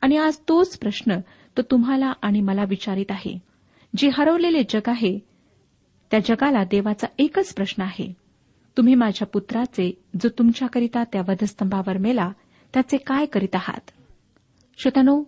आणि 0.00 0.16
आज 0.16 0.38
तोच 0.48 0.78
प्रश्न 0.78 1.16
तो 1.56 1.62
तुम्हाला 1.62 2.12
आणि 2.22 2.40
मला 2.40 2.64
विचारित 2.68 3.10
आहे. 3.10 3.38
जे 3.96 4.10
हरवलेले 4.12 4.62
जग 4.62 4.88
आहे 4.88 5.18
त्या 6.10 6.20
जगाला 6.20 6.64
देवाचा 6.64 7.06
एकच 7.18 7.54
प्रश्न 7.54 7.82
आहे. 7.82 8.14
तुम्ही 8.76 8.94
माझ्या 8.94 9.28
पुत्राचे 9.28 10.02
जो 10.22 10.28
तुमच्याकरिता 10.28 11.04
त्या 11.04 11.22
वधस्तंभावर 11.28 11.98
मेला 11.98 12.32
त्याचे 12.74 12.96
काय 12.96 13.26
करीत 13.26 13.54
आहात? 13.54 13.90
श्रोत्यानो 14.78 15.22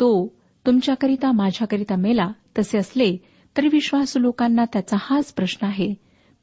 तो 0.00 0.36
तुमच्याकरिता 0.66 1.32
माझ्याकरिता 1.32 1.96
मेला 1.96 2.32
तसे 2.58 2.78
असले 2.78 3.16
तरी 3.56 3.68
विश्वासू 3.72 4.18
लोकांना 4.18 4.64
त्याचा 4.64 4.96
हाच 5.00 5.34
प्रश्न 5.34 5.66
आहे. 5.66 5.94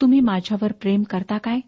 तुम्ही 0.01 0.20
माझ्यावर 0.20 0.72
प्रेम 0.72 1.04
करता 1.04 1.38
काय? 1.38 1.60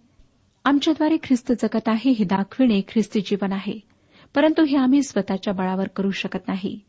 आमच्याद्वारे 0.68 1.18
ख्रिस्त 1.24 1.52
जगत 1.52 1.82
आहे 1.88 2.12
हे 2.12 2.26
दाखविणे 2.26 2.82
ख्रिस्ती 2.82 3.22
जीवन 3.22 3.52
आहे. 3.52 3.80
परंतु 4.36 4.64
हे 4.64 4.78
आम्ही 4.78 5.04
स्वतःच्या 5.04 5.54
बळावर 5.54 5.88
करू 5.88 6.12
शकत 6.12 6.48
नाही. 6.48 6.80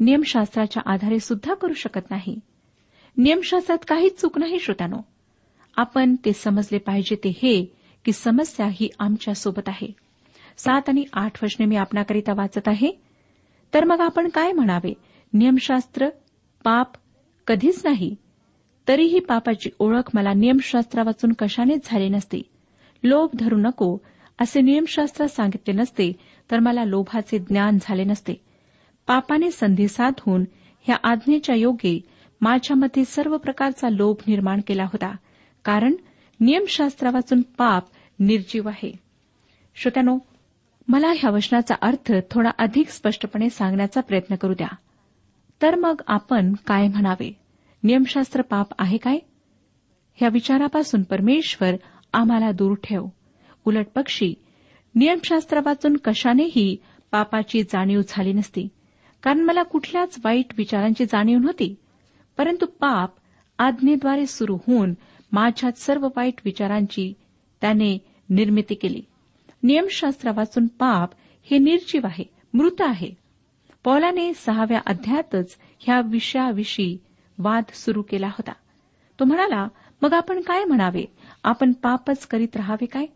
नियमशास्त्राच्या 0.00 0.92
आधारे 0.92 1.18
सुद्धा 1.18 1.54
करू 1.54 1.72
शकत 1.72 2.10
नाही. 2.10 2.40
नियमशास्त्रात 3.18 3.78
काहीच 3.88 4.20
चूक 4.20 4.38
नाही 4.38 4.58
श्रोत्यानो. 4.58 4.96
आपण 5.76 6.14
ते 6.24 6.32
समजले 6.32 6.78
पाहिजे 6.78 7.16
ते 7.16 7.28
हे 7.28 7.64
की 8.04 8.12
समस्या 8.12 8.68
ही 8.72 8.88
आमच्यासोबत 8.98 9.68
आहे. 9.68 9.88
सात 10.56 10.82
आणि 10.88 11.04
आठ 11.12 11.44
वचने 11.44 11.66
मी 11.66 11.76
आपणाकरिता 11.76 12.32
वाचत 12.32 12.68
आहे. 12.68 12.90
तर 13.74 13.84
मग 13.84 14.00
आपण 14.00 14.28
काय 14.28 14.52
म्हणावे? 14.52 14.94
नियमशास्त्र 15.32 16.08
पाप 16.64 16.88
कधीच 17.46 17.82
नाही. 17.84 18.16
तरीही 18.88 19.18
पापाची 19.18 19.70
ओळख 19.78 20.10
मला 20.14 20.32
नियमशास्त्रा 20.32 21.02
वाचून 21.02 21.32
कशानेच 21.32 21.80
झाली 21.84 22.08
नसती. 22.08 22.42
लोभ 23.04 23.30
धरू 23.38 23.56
नको 23.56 23.98
असे 24.40 24.60
नियमशास्त्रात 24.60 25.28
सांगितले 25.28 25.72
नसते 25.72 26.12
तर 26.50 26.58
मला 26.58 26.84
लोभाचे 26.84 27.38
ज्ञान 27.38 27.78
झाले 27.82 28.04
नसते. 28.04 28.34
पापाने 29.06 29.50
संधी 29.50 29.88
साधून 29.88 30.44
ह्या 30.80 30.96
आज्ञेच्या 31.04 31.54
योगे 31.54 32.00
माझ्यामध्ये 32.40 33.04
सर्व 33.04 33.36
प्रकारचा 33.36 33.88
लोभ 33.88 34.16
निर्माण 34.26 34.60
केला 34.66 34.84
होता 34.84 35.16
कारण 35.64 35.94
नियमशास्त्रा 36.40 37.10
वाचून 37.10 37.42
पाप 37.42 37.84
निर्जीव 38.18 38.68
आहे. 38.68 38.92
श्रोत्यानो 39.74 40.18
मला 40.88 41.08
ह्या 41.08 41.30
वचनाचा 41.30 41.74
अर्थ 41.82 42.12
थोडा 42.30 42.50
अधिक 42.58 42.88
स्पष्टपणे 42.88 43.50
सांगण्याचा 43.50 44.00
प्रयत्न 44.00 44.34
करू 44.34 44.54
द्या. 44.54 44.68
तर 45.62 45.74
मग 45.74 46.00
आपण 46.06 46.52
काय 46.66 46.88
म्हणावे? 46.88 47.36
नियमशास्त्र 47.82 48.42
पाप 48.42 48.66
आहे 48.78 48.96
काय? 48.96 49.18
ह्या 50.14 50.28
विचारापासून 50.28 51.02
परमेश्वर 51.02 51.74
आम्हाला 52.14 52.52
दूर 52.52 52.74
ठेव. 52.84 53.06
उलट 53.64 53.86
पक्षी 53.94 54.34
नियमशास्त्र 54.94 55.60
वाचून 55.64 55.96
कशानेही 55.96 56.76
पापाची 57.10 57.62
जाणीव 57.62 58.00
झाली 58.08 58.32
नसती. 58.32 58.68
कारण 59.22 59.40
मला 59.40 59.62
कुठल्याच 59.62 60.16
वाईट 60.24 60.54
विचारांची 60.58 61.04
जाणीव 61.04 61.38
नव्हती. 61.38 61.74
परंतु 62.38 62.66
पाप 62.66 63.10
आज्ञेद्वारे 63.58 64.26
सुरू 64.26 64.58
होऊन 64.66 64.94
माझ्यात 65.32 65.72
सर्व 65.72 66.08
वाईट 66.16 66.34
विचारांची 66.44 67.12
त्याने 67.60 67.98
निर्मिती 68.30 68.74
केली. 68.74 69.02
नियमशास्त्र 69.62 70.30
वाचून 70.30 70.66
पाप 70.66 71.10
हे 71.50 71.58
निर्जीव 71.58 72.06
आहे 72.06 72.24
मृत 72.54 72.80
आहे. 72.80 73.10
पौलाने 73.84 74.34
सहाव्या 74.34 74.80
अध्यायातच 74.86 75.56
ह्या 75.80 76.00
विषयाविषयी 76.00 76.98
वाद 77.38 77.64
सुरू 77.72 78.02
केला 78.02 78.26
होता. 78.26 78.52
तो 79.20 79.24
म्हणाला 79.24 79.68
मग 80.02 80.12
आपण 80.12 80.40
काय 80.40 80.64
म्हणावे? 80.64 81.04
आपण 81.44 81.72
पापच 81.72 82.26
करीत 82.26 82.56
राहावे 82.56 82.86
काय? 82.86 83.06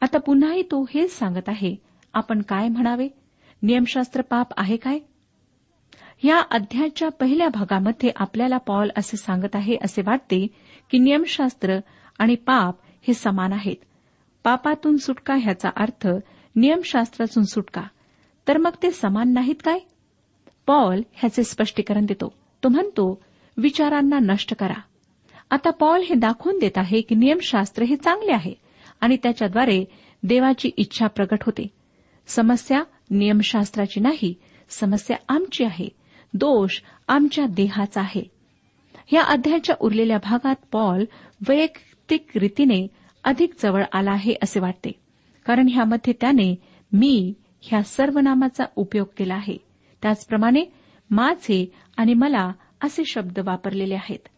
आता 0.00 0.18
पुन्हाही 0.18 0.62
तो 0.62 0.82
हेच 0.82 1.18
सांगत 1.18 1.48
आहे. 1.48 1.76
आपण 2.14 2.42
काय 2.42 2.68
म्हणावे? 2.68 3.08
नियमशास्त्र 3.62 4.22
पाप 4.22 4.48
आहे 4.56 4.76
काय? 4.76 4.98
या 6.22 6.42
अध्यायाच्या 6.50 7.08
पहिल्या 7.08 7.48
भागामध्ये 7.48 8.10
आपल्याला 8.16 8.56
पॉल 8.56 8.90
असे 8.96 9.16
सांगत 9.16 9.56
आहे 9.56 9.76
असे 9.84 10.02
वाटते 10.02 10.46
की 10.90 10.98
नियमशास्त्र 10.98 11.78
आणि 12.18 12.34
पाप 12.34 12.74
हे 13.02 13.14
समान 13.14 13.52
आहेत. 13.52 13.76
पापातून 14.44 14.96
सुटका 14.96 15.34
ह्याचा 15.34 15.70
अर्थ 15.76 16.08
नियमशास्त्रातून 16.56 17.44
सुटका. 17.44 17.82
तर 18.48 18.58
मग 18.58 18.70
ते 18.82 18.90
समान 18.90 19.32
नाहीत 19.32 19.54
काय? 19.64 19.78
पॉल 20.66 21.00
ह्याचे 21.12 21.44
स्पष्टीकरण 21.44 22.06
देतो. 22.06 22.34
तो 22.64 22.68
म्हणतो 22.68 23.22
विचारांना 23.56 24.18
नष्ट 24.18 24.54
करा. 24.56 24.80
आता 25.50 25.70
पॉल 25.70 26.02
हे 26.02 26.14
दाखवून 26.14 26.58
देत 26.58 26.78
आहे 26.78 27.00
की 27.00 27.14
नियमशास्त्र 27.14 27.82
हे 27.82 27.96
चांगले 27.96 28.32
आहे 28.32 28.54
आणि 29.00 29.16
त्याच्याद्वारे 29.16 29.84
देवाची 30.22 30.70
इच्छा 30.76 31.06
प्रकट 31.06 31.38
होते. 31.42 31.66
समस्या 32.26 32.82
नियमशास्त्राची 33.10 34.00
नाही 34.00 34.34
समस्या 34.68 35.16
आमची 35.28 35.64
आहे. 35.64 35.88
दोष 36.34 36.80
आमच्या 37.08 37.46
देहाचा 37.46 38.00
आहे. 38.00 38.22
या 39.12 39.22
अध्यायाच्या 39.22 39.76
उरलेल्या 39.80 40.18
भागात 40.18 40.56
पॉल 40.72 41.04
वैयक्तिक 41.48 42.26
रीतीने 42.36 42.86
अधिक 43.24 43.50
जवळ 43.62 43.82
आला 43.92 44.10
आहे 44.10 44.34
असे 44.42 44.60
वाटते 44.60 44.90
कारण 45.46 45.68
ह्यामध्ये 45.68 46.14
त्याने 46.20 46.54
मी 46.92 47.34
ह्या 47.62 47.82
सर्व 47.82 48.18
नामाचा 48.18 48.64
उपयोग 48.76 49.06
केला 49.16 49.34
आहे. 49.34 49.56
त्याचप्रमाणे 50.02 50.64
माझे 51.10 51.72
आणि 51.96 52.14
मला 52.14 52.52
असे 52.84 53.04
शब्द 53.04 53.38
वापरलेले 53.38 53.94
आहेत. 53.94 54.28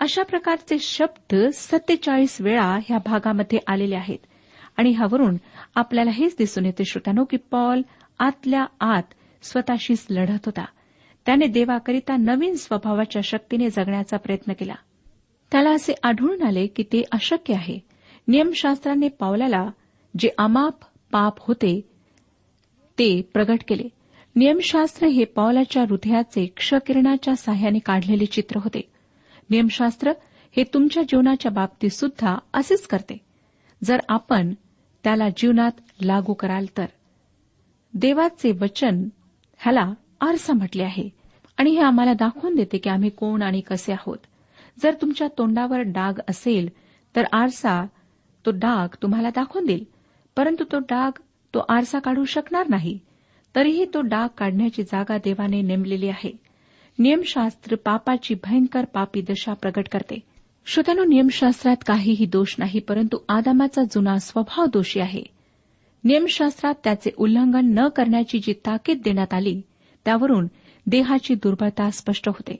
अशा 0.00 0.22
प्रकारचे 0.22 0.78
शब्द 0.78 1.36
सत्तेचाळीस 1.54 2.40
वेळा 2.40 2.78
ह्या 2.86 2.98
भागामध्ये 2.98 3.58
आलेले 3.66 3.94
आहेत. 3.94 4.18
आणि 4.76 4.90
ह्यावरून 4.90 5.36
आपल्याला 5.74 6.10
हेच 6.10 6.36
दिसून 6.38 6.66
येते 6.66 6.84
श्रोत्यानो 6.84 7.24
की 7.24 7.36
पॉल 7.36 7.82
आतल्या 8.18 8.66
आत 8.80 9.02
स्वतःशीच 9.42 10.06
लढत 10.10 10.46
होता. 10.46 10.64
त्याने 11.26 11.46
देवाकरिता 11.46 12.16
नवीन 12.16 12.54
स्वभावाच्या 12.54 13.22
शक्तीने 13.24 13.70
जगण्याचा 13.70 14.16
प्रयत्न 14.16 14.52
केला. 14.52 14.74
त्याला 15.52 15.70
असे 15.70 15.92
आढळून 16.02 16.42
आले 16.42 16.66
की 16.66 16.82
ते 16.82 17.02
अशक्य 17.12 17.54
आहे. 17.54 17.78
नियमशास्त्राने 18.28 19.08
पावलाला 19.08 19.70
जे 20.18 20.28
अमाप 20.38 20.74
पाप 21.12 21.34
होते 21.38 21.80
ते 22.98 23.22
प्रगट 23.22 23.58
केले. 23.68 23.88
नियमशास्त्र 24.36 25.06
हे 25.06 25.24
पावलाच्या 25.24 25.82
हृदयाचे 25.82 26.46
क्षकिरणाच्या 26.46 27.36
साह्याने 27.36 27.78
काढलेले 27.78 28.26
चित्र 28.26 28.56
होते. 28.56 28.80
नियमशास्त्र 29.50 30.12
हे 30.56 30.64
तुमच्या 30.74 31.02
जीवनाच्या 31.02 31.50
बाबतीत 31.50 31.90
सुद्धा 31.90 32.36
असेच 32.54 32.86
करते. 32.86 33.20
जर 33.84 33.98
आपण 34.08 34.54
त्याला 35.04 35.28
जीवनात 35.36 35.72
लागू 36.02 36.34
कराल 36.34 36.66
तर. 36.76 36.86
देवाचे 37.94 38.52
वचन 38.60 39.08
ह्याला 39.58 39.92
आरसा 40.20 40.52
म्हटले 40.52 40.82
आहे 40.82 41.08
आणि 41.56 41.70
हे 41.70 41.80
आम्हाला 41.80 42.12
दाखवून 42.12 42.54
देते 42.54 42.78
की 42.78 42.90
आम्ही 42.90 43.10
कोण 43.10 43.42
आणि 43.42 43.60
कसे 43.60 43.92
आहोत. 43.92 44.18
जर 44.82 44.94
तुमच्या 45.00 45.28
तोंडावर 45.38 45.80
डाग 45.80 46.12
असेल 46.28 46.68
तर 47.16 47.24
आरसा 47.32 47.86
तो 48.46 48.50
डाग 48.50 48.88
तुम्हाला 49.02 49.30
दाखवून 49.30 49.66
देईल. 49.66 49.84
परंतु 50.36 50.64
तो 50.72 50.78
डाग 50.78 51.18
तो 51.54 51.64
आरसा 51.68 51.98
काढू 51.98 52.24
शकणार 52.24 52.68
नाही. 52.68 52.98
तरीही 53.56 53.84
तो 53.94 54.00
डाग 54.00 54.28
काढण्याची 54.38 54.82
जागा 54.82 55.18
देवाने 55.18 55.62
नेमलेली 55.62 56.08
आहे. 56.08 56.47
नियमशास्त्र 57.00 57.76
पापाची 57.76 58.34
भयंकर 58.34 58.84
पापी 58.84 59.22
दशा 59.22 59.52
प्रगट 59.52 59.88
करते. 59.92 60.20
श्रोत्यानो 60.66 61.04
नियमशास्त्रात 61.04 61.76
काहीही 61.86 62.26
दोष 62.26 62.54
नाही 62.58 62.80
परंतु 62.80 63.18
आदामाचा 63.28 63.82
जुना 63.82 64.18
स्वभाव 64.18 64.66
दोषी 64.66 65.00
आहे. 65.00 65.22
नियमशास्त्रात 66.04 66.74
त्याचे 66.84 67.10
उल्लंघन 67.16 67.78
न 67.78 67.88
करण्याची 67.88 68.38
जी 68.38 68.52
ताकीद 68.52 69.00
देण्यात 69.04 69.34
आली 69.34 69.60
त्यावरून 70.04 70.46
देहाची 70.86 71.34
दुर्बलता 71.34 71.90
स्पष्ट 71.90 72.28
होते. 72.28 72.56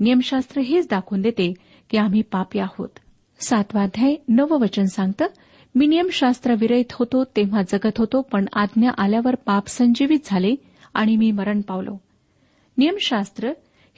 नियमशास्त्र 0.00 0.60
हेच 0.60 0.88
दाखवून 0.90 1.22
देते 1.22 1.54
की 1.90 1.96
आम्ही 1.96 2.22
पापी 2.22 2.58
आहोत. 2.58 2.88
सातवाध्याय 3.40 4.14
नववचन 4.28 4.84
सांगतं 4.84 5.26
मी 5.74 5.86
नियमशास्त्र 5.86 6.54
विरहित 6.58 6.92
होतो 6.92 7.24
तेव्हा 7.24 7.62
जगत 7.62 7.98
होतो 7.98 8.22
पण 8.22 8.44
आज्ञा 8.52 8.90
आल्यावर 8.98 9.34
पाप 9.34 9.66
संजीवित 9.66 10.18
झाले 10.24 10.54
आणि 10.94 11.16
मी 11.16 11.30
मरण 11.30 11.60
पावलो. 11.60 12.03
नियमशास्त्र 12.78 13.48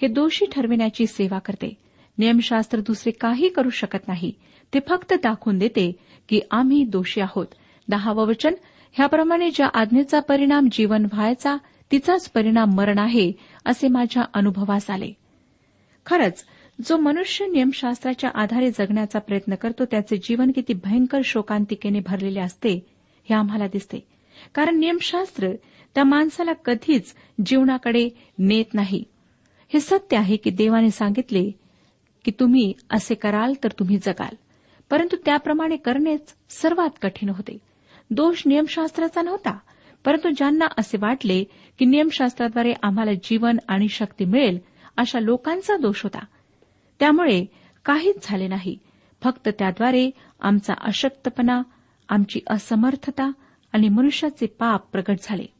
हे 0.02 0.08
दोषी 0.08 0.44
ठरविण्याची 0.52 1.06
सेवा 1.06 1.38
करते. 1.38 1.74
नियमशास्त्र 2.18 2.80
दुसरे 2.80 3.10
काही 3.10 3.48
करू 3.48 3.70
शकत 3.70 4.08
नाही. 4.08 4.32
ते 4.74 4.78
फक्त 4.88 5.12
दाखवून 5.12 5.58
देते 5.58 5.92
की 6.28 6.40
आम्ही 6.50 6.84
दोषी 6.84 7.20
आहोत. 7.20 7.46
दहावं 7.88 8.26
वचन 8.26 8.54
ह्याप्रमाणे 8.92 9.50
ज्या 9.50 9.68
आज्ञेचा 9.74 10.20
परिणाम 10.20 10.68
जीवन 10.72 11.06
व्हायचा 11.12 11.56
तिचाच 11.92 12.30
परिणाम 12.30 12.74
मरण 12.74 12.98
आहे 12.98 13.32
असे 13.64 13.88
माझ्या 13.88 14.22
अनुभवास 14.34 14.90
आले. 14.90 15.12
खरंच 16.06 16.44
जो 16.88 16.96
मनुष्य 16.96 17.46
नियमशास्त्राच्या 17.46 18.30
आधारे 18.34 18.70
जगण्याचा 18.70 19.18
प्रयत्न 19.18 19.54
करतो 19.54 19.84
त्याचे 19.84 20.16
जीवन 20.16 20.50
किती 20.50 20.72
भयंकर 20.74 21.20
शोकांतिकेने 21.24 22.00
भरलेले 22.00 22.40
असते 22.40 22.86
हे 23.30 23.34
आम्हाला 23.34 23.66
दिसते. 23.66 24.06
कारण 24.54 24.76
नियमशास्त्र 24.76 25.48
त्या 25.96 26.04
माणसाला 26.04 26.52
कधीच 26.52 27.14
जीवनाकडे 27.46 28.08
नेत 28.38 28.74
नाही. 28.74 29.04
हे 29.68 29.80
सत्य 29.80 30.16
आहे 30.16 30.36
की 30.36 30.50
देवाने 30.50 30.90
सांगितले 30.90 31.50
की 32.24 32.30
तुम्ही 32.40 32.72
असे 32.90 33.14
कराल 33.14 33.52
तर 33.64 33.68
तुम्ही 33.70 33.98
जगाल. 33.98 34.34
परंतु 34.90 35.16
त्याप्रमाणे 35.24 35.76
करणेच 35.76 36.34
सर्वात 36.50 36.88
कठीण 37.02 37.28
होते. 37.28 37.58
दोष 38.10 38.42
नियमशास्त्राचा 38.46 39.22
नव्हता. 39.22 39.58
परंतु 40.04 40.28
ज्यांना 40.28 40.64
असे 40.78 40.98
वाटले 40.98 41.44
की 41.78 41.84
नियमशास्त्राद्वारे 41.84 42.72
आम्हाला 42.82 43.12
जीवन 43.12 43.56
आणि 43.68 43.88
शक्ती 43.88 44.24
मिळेल 44.24 44.58
अशा 44.96 45.20
लोकांचा 45.20 45.76
दोष 45.76 46.02
होता. 46.02 46.24
त्यामुळे 47.00 47.44
काहीच 47.84 48.16
झाले 48.22 48.48
नाही. 48.48 48.78
फक्त 49.22 49.48
त्याद्वारे 49.58 50.10
आमचा 50.40 50.74
अशक्तपणा 50.80 51.62
आमची 52.08 52.40
असमर्थता 52.46 53.32
आणि 53.72 53.88
मनुष्याचे 53.88 54.46
पाप 54.46 54.90
प्रगट 54.92 55.16
झाले. 55.22 55.55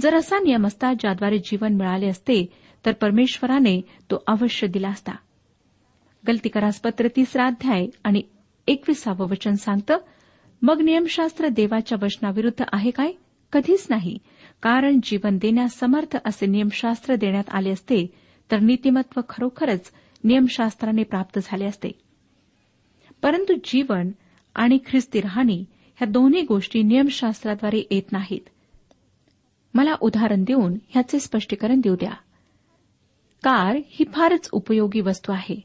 जर 0.00 0.14
असा 0.14 0.38
नियम 0.38 0.66
असता 0.66 0.92
ज्याद्वारे 0.92 1.38
जीवन 1.38 1.74
मिळाले 1.74 2.06
असते 2.06 2.46
तर 2.86 2.92
परमेश्वराने 2.92 3.80
तो 3.80 4.24
अवश्य 4.26 4.66
दिला 4.66 4.88
असता. 4.88 5.12
गलतीकरास 6.28 6.80
पत्र 6.80 7.08
तिसरा 7.16 7.46
अध्याय 7.46 7.86
आणि 8.04 8.22
एकविसावं 8.66 9.28
वचन 9.28 9.54
सांगतं 9.54 9.96
मग 10.62 10.80
नियमशास्त्र 10.80 11.48
देवाच्या 11.48 11.98
वचनाविरुद्ध 12.02 12.64
आहे 12.72 12.90
काय? 12.90 13.12
कधीच 13.52 13.86
नाही. 13.90 14.18
कारण 14.62 15.00
जीवन 15.02 15.38
देण्यास 15.38 15.78
समर्थ 15.78 16.16
असे 16.24 16.46
नियमशास्त्र 16.46 17.14
देण्यात 17.14 17.44
आले 17.50 17.70
असते 17.70 18.06
तर 18.50 18.58
नीतिमत्व 18.60 19.20
खरोखरच 19.28 19.92
नियमशास्त्राने 20.24 21.02
प्राप्त 21.02 21.38
झाले 21.42 21.64
असते. 21.64 21.88
परंतु 23.22 23.54
जीवन 23.64 24.10
आणि 24.54 24.78
ख्रिस्ती 24.86 25.20
राहणी 25.20 25.64
ह्या 25.96 26.08
दोन्ही 26.08 26.42
गोष्टी 26.42 26.82
नियमशास्त्राद्वारे 26.82 27.82
येत 27.90 28.12
नाहीत. 28.12 28.48
मला 29.76 29.94
उदाहरण 30.00 30.44
देऊन 30.44 30.78
ह्याचे 30.88 31.20
स्पष्टीकरण 31.20 31.80
देऊ 31.80 31.94
द्या. 31.94 32.10
कार 33.44 33.76
ही 33.86 34.04
फारच 34.12 34.48
उपयोगी 34.52 35.00
वस्तू 35.00 35.32
आहे 35.32 35.60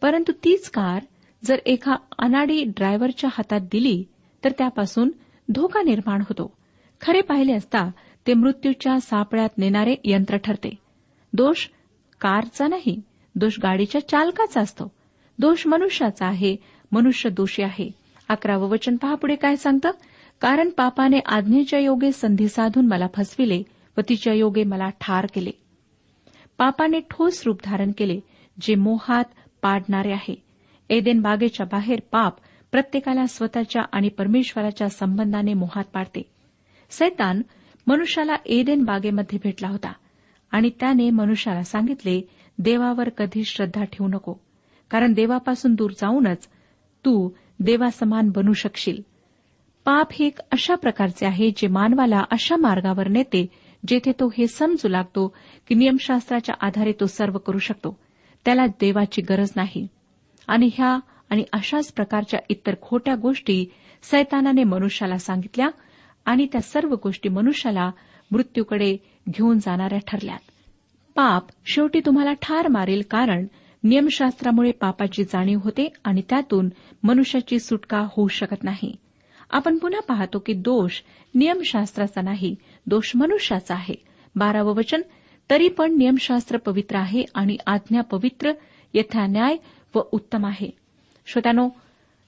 परंतु 0.00 0.32
तीच 0.32 0.70
कार 0.70 1.02
जर 1.44 1.58
एका 1.66 1.96
अनाडी 2.18 2.64
ड्रायव्हरच्या 2.64 3.30
हातात 3.32 3.60
दिली 3.72 4.04
तर 4.44 4.50
त्यापासून 4.58 5.10
धोका 5.48 5.82
निर्माण 5.82 6.20
होतो. 6.20 6.56
खरे 7.00 7.20
पाहिले 7.20 7.52
असता 7.52 7.90
ते 8.26 8.34
मृत्यूच्या 8.34 9.00
सापळ्यात 9.00 9.48
नेणारे 9.58 9.96
यंत्र 10.04 10.36
ठरते. 10.36 10.78
दोष 11.32 11.66
कारचा 12.20 12.68
नाही 12.68 13.02
दोष 13.34 13.58
गाडीच्या 13.62 14.08
चालकाचा 14.08 14.60
असतो. 14.60 14.92
दोष 15.38 15.66
मनुष्याचा 15.66 16.26
आहे 16.26 16.56
मनुष्य 16.92 17.30
दोषी 17.30 17.62
आहे. 17.62 17.90
अकरावं 18.28 18.68
वचन 18.68 18.96
पहा 18.96 19.14
पुढे 19.14 19.36
काय 19.36 19.56
सांगतं? 19.56 19.90
कारण 20.42 20.68
पापाने 20.68 21.18
आज्ञेच्या 21.26 21.78
योगे 21.78 22.12
संधी 22.12 22.48
साधून 22.48 22.86
मला 22.86 23.06
फसविले 23.16 23.62
व 23.96 24.00
तिच्या 24.08 24.34
योगे 24.34 24.64
मला 24.64 24.88
ठार 25.00 25.26
केले. 25.34 25.50
पापाने 26.58 27.00
ठोस 27.00 27.42
रूप 27.46 27.58
धारण 27.64 27.92
केले 27.98 28.20
जे 28.60 28.74
मोहात 28.74 29.24
पाडणारे 29.62 30.12
आहे. 30.12 30.42
एदेन 30.90 31.20
बागेच्या 31.20 31.66
बाहेर 31.66 32.00
पाप 32.12 32.34
प्रत्येकाला 32.72 33.26
स्वतःच्या 33.26 33.82
आणि 33.92 34.08
परमेश्वराच्या 34.08 34.88
संबंधाने 34.88 35.54
मोहात 35.54 35.84
पाडते. 35.84 36.22
सैतान 36.90 37.42
मनुष्याला 37.86 38.34
एदेन 38.46 38.84
बागेमध्ये 38.84 39.38
भेटला 39.42 39.68
होता 39.68 39.92
आणि 40.50 40.70
त्याने 40.80 41.10
मनुष्याला 41.10 41.62
सांगितले 41.62 42.28
देवावर 42.58 43.08
कधी 43.08 43.44
श्रद्धा 43.44 43.84
ठेवू 43.84 44.08
नको 44.08 44.34
कारण 44.90 45.12
देवापासून 45.12 45.74
दूर 45.74 45.90
जाऊनच 45.90 46.46
तू 47.04 47.30
देवासमान 47.60 48.28
बनू 48.28 48.52
शकशील. 48.52 49.11
पाप 49.84 50.08
हे 50.12 50.26
एक 50.26 50.38
अशा 50.52 50.74
प्रकारचे 50.74 51.26
आहे 51.26 51.50
जे 51.50 51.68
मानवाला 51.68 52.24
अशा 52.30 52.56
मार्गावर 52.56 53.08
नेते 53.08 53.46
जेथे 53.88 54.12
तो 54.12 54.28
हे 54.38 54.46
समजू 54.46 54.88
लागतो 54.88 55.34
की 55.68 55.74
नियमशास्त्राच्या 55.74 56.54
आधारे 56.60 56.92
तो 56.92 57.06
सर्व 57.06 57.38
करू 57.38 57.58
शकतो 57.58 57.98
त्याला 58.44 58.66
देवाची 58.66 59.22
गरज 59.22 59.50
नाही. 59.56 59.86
आणि 60.48 60.70
ह्या 60.74 60.98
आणि 61.30 61.44
अशाच 61.52 61.92
प्रकारच्या 61.92 62.40
इतर 62.48 62.74
खोट्या 62.82 63.14
गोष्टी 63.14 63.64
सैतानाने 64.02 64.64
मनुष्याला 64.64 65.18
सांगितल्या 65.18 65.68
आणि 66.24 66.46
त्या 66.52 66.60
सर्व 66.60 66.94
गोष्टी 67.02 67.28
मनुष्याला 67.28 67.90
मृत्यूकडे 68.30 68.96
घेऊन 69.28 69.58
जाणाऱ्या 69.58 69.98
ठरल्यात. 70.06 70.50
पाप 71.14 71.42
शेवटी 71.66 72.00
तुम्हाला 72.06 72.32
ठार 72.32 72.68
मारेल 72.68 73.02
कारण 73.10 73.46
नियमशास्त्रामुळे 73.84 74.70
पापाची 74.70 75.24
जाणीव 75.24 75.58
होते 75.64 75.92
आणि 76.04 76.22
त्यातून 76.28 76.68
मनुष्याची 77.02 77.58
सुटका 77.58 78.06
होऊ 78.16 78.28
शकत 78.28 78.64
नाही. 78.64 78.96
आपण 79.52 79.78
पुन्हा 79.78 80.00
पाहतो 80.00 80.38
की 80.38 80.52
दोष 80.52 80.92
नियमशास्त्राचा 81.34 82.20
नाही 82.20 82.56
दोष 82.86 83.12
मनुष्याचा 83.14 83.74
आहे. 83.74 83.94
बारावं 84.36 84.74
वचन 84.74 85.02
तरी 85.50 85.68
पण 85.68 85.96
नियमशास्त्र 85.96 86.56
पवित्र 86.56 86.96
आहे 86.96 87.24
आणि 87.34 87.56
आज्ञा 87.66 88.00
पवित्र 88.00 88.52
यथा 88.94 89.26
न्याय 89.26 89.56
व 89.94 90.00
उत्तम 90.12 90.46
आहे. 90.46 90.70
श्रोत्यानो 91.26 91.68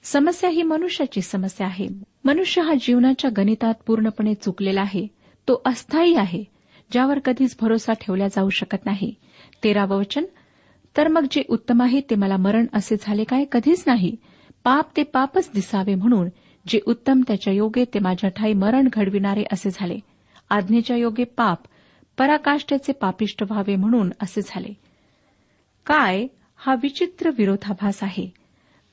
समस्या 0.03 0.49
ही 0.49 0.63
मनुष्याची 0.63 1.21
समस्या 1.21 1.67
आहे. 1.67 1.87
मनुष्य 2.25 2.61
हा 2.61 2.73
जीवनाच्या 2.73 3.31
गणितात 3.37 3.73
पूर्णपणे 3.87 4.33
चुकलेला 4.33 4.81
आहे. 4.81 5.07
तो 5.47 5.61
अस्थायी 5.65 6.15
आहे 6.15 6.43
ज्यावर 6.91 7.19
कधीच 7.19 7.55
भरोसा 7.61 7.93
ठेवला 7.93 8.27
जाऊ 8.27 8.49
शकत 8.49 8.85
नाही. 8.85 9.15
तेरावं 9.63 9.97
वचन 9.97 10.25
तर 10.97 11.07
मग 11.07 11.25
जे 11.31 11.43
उत्तम 11.49 11.81
आहे 11.81 12.01
ते 12.01 12.15
मला 12.15 12.37
मरण 12.37 12.65
असे 12.73 12.95
झाले 13.01 13.23
काय? 13.23 13.45
कधीच 13.51 13.83
नाही. 13.87 14.15
पाप 14.63 14.97
ते 14.97 15.03
पापच 15.03 15.49
दिसावे 15.53 15.95
म्हणून 15.95 16.29
जे 16.67 16.79
उत्तम 16.85 17.21
त्याच्या 17.27 17.53
योगे 17.53 17.85
ते 17.85 17.99
माझ्या 17.99 18.29
ठाई 18.29 18.53
मरण 18.53 18.87
घडविणारे 18.93 19.43
असे 19.53 19.69
झाले. 19.69 19.99
आज्ञेच्या 20.49 20.97
योगे 20.97 21.23
पाप 21.23 21.59
पराकाष्ठेचे 22.17 22.91
पापिष्ट 22.91 23.43
व्हावे 23.43 23.75
म्हणून 23.75 24.09
असे 24.21 24.41
झाले. 24.41 24.73
काय 25.85 26.27
हा 26.57 26.75
विचित्र 26.75 27.29
विरोधाभास 27.29 28.03
आहे? 28.03 28.29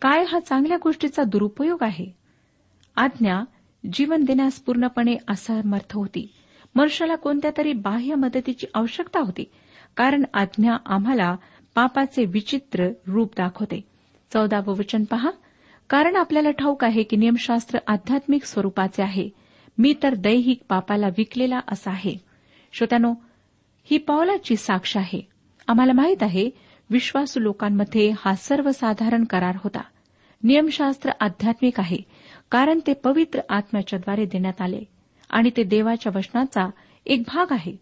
काय 0.00 0.24
हा 0.24 0.40
चांगल्या 0.40 0.76
गोष्टीचा 0.82 1.22
दुरुपयोग 1.22 1.82
आहे? 1.82 2.06
आज्ञा 2.96 3.40
जीवन 3.92 4.24
देण्यास 4.24 4.60
पूर्णपणे 4.60 5.16
असमर्थ 5.28 5.94
होती. 5.94 6.32
मनुष्याला 6.74 7.14
कोणत्या 7.14 7.50
तरी 7.56 7.72
बाह्य 7.72 8.14
मदतीची 8.14 8.66
आवश्यकता 8.74 9.20
होती. 9.20 9.44
कारण 9.96 10.24
आज्ञा 10.34 10.76
आम्हाला 10.86 11.36
पापाचे 11.74 12.24
विचित्र 12.24 12.88
रूप 13.06 13.32
दाखवते. 13.36 13.80
चौदावं 14.32 14.74
वचन 14.76 15.04
पहा. 15.04 15.30
कारण 15.92 16.16
आपल्याला 16.16 16.50
ठाऊक 16.50 16.84
आहे 16.84 17.02
की 17.02 17.16
नियमशास्त्र 17.16 17.78
आध्यात्मिक 17.86 18.44
स्वरूपाचे 18.44 19.02
आहे. 19.02 19.28
मी 19.78 19.94
तर 20.02 20.14
दैहिक 20.14 20.60
पापाला 20.68 21.06
विकलेला 21.06 21.60
असा 21.68 21.90
आहे. 21.90 22.16
श्रोत्यानो 22.72 23.14
ही 23.84 23.98
पावलाची 23.98 24.56
साक्ष 24.56 24.96
आहे. 24.96 25.20
आम्हाला 25.68 25.92
माहीत 25.92 26.22
आहे 26.22 26.50
विश्वासू 26.90 27.40
लोकांमध्ये 27.40 28.12
हा 28.18 28.34
सर्वसाधारण 28.34 29.24
करार 29.24 29.56
होता. 29.56 29.80
नियमशास्त्र 30.42 31.10
आध्यात्मिक 31.20 31.80
आहे 31.80 31.96
कारण 32.50 32.80
ते 32.86 32.92
पवित्र 32.92 33.40
आत्म्याच्याद्वारे 33.48 34.24
देण्यात 34.24 34.60
आले 34.60 34.80
आणि 35.30 35.50
ते 35.56 35.62
देवाच्या 35.62 36.12
वचनाचा 36.16 36.70
एक 37.06 37.22
भाग 37.26 37.46
आहे. 37.50 37.76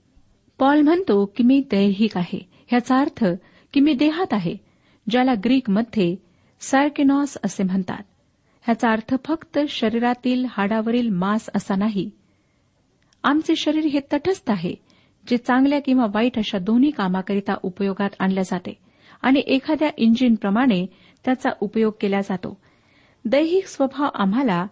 पॉल 0.58 0.80
म्हणतो 0.80 1.32
की 1.36 1.42
मी 1.42 1.62
दैहिक 1.70 2.16
आहे. 2.16 2.48
ह्याचा 2.66 2.98
अर्थ 2.98 3.24
की 3.72 3.80
मी 3.80 3.94
देहात 3.94 4.32
आहे 4.32 4.56
ज्याला 5.10 5.34
ग्रीकमध्ये 5.44 6.29
सार्केनॉस 6.60 7.36
असे 7.44 7.62
म्हणतात. 7.62 8.02
ह्याचा 8.62 8.90
अर्थ 8.90 9.14
फक्त 9.24 9.58
शरीरातील 9.68 10.44
हाडावरील 10.48 11.08
मांस 11.08 11.48
असा 11.54 11.74
नाही. 11.76 12.10
आमचे 13.22 13.56
शरीर 13.56 13.84
हे 13.84 14.00
तटस्थ 14.12 14.50
आहे 14.50 14.74
जे 15.26 15.36
चांगल्या 15.36 15.80
किंवा 15.80 16.06
वाईट 16.14 16.38
अशा 16.38 16.58
दोन्ही 16.58 16.90
कामाकरिता 16.90 17.54
उपयोगात 17.62 18.10
आणले 18.18 18.44
जाते 18.44 18.78
आणि 19.22 19.42
एखाद्या 19.46 19.90
इंजिनप्रमाणे 19.96 20.86
त्याचा 21.24 21.50
उपयोग 21.60 21.92
केला 22.00 22.20
जातो. 22.20 22.60
दैहिक 23.24 23.66
स्वभाव 23.66 24.08
आम्हाला 24.14 24.66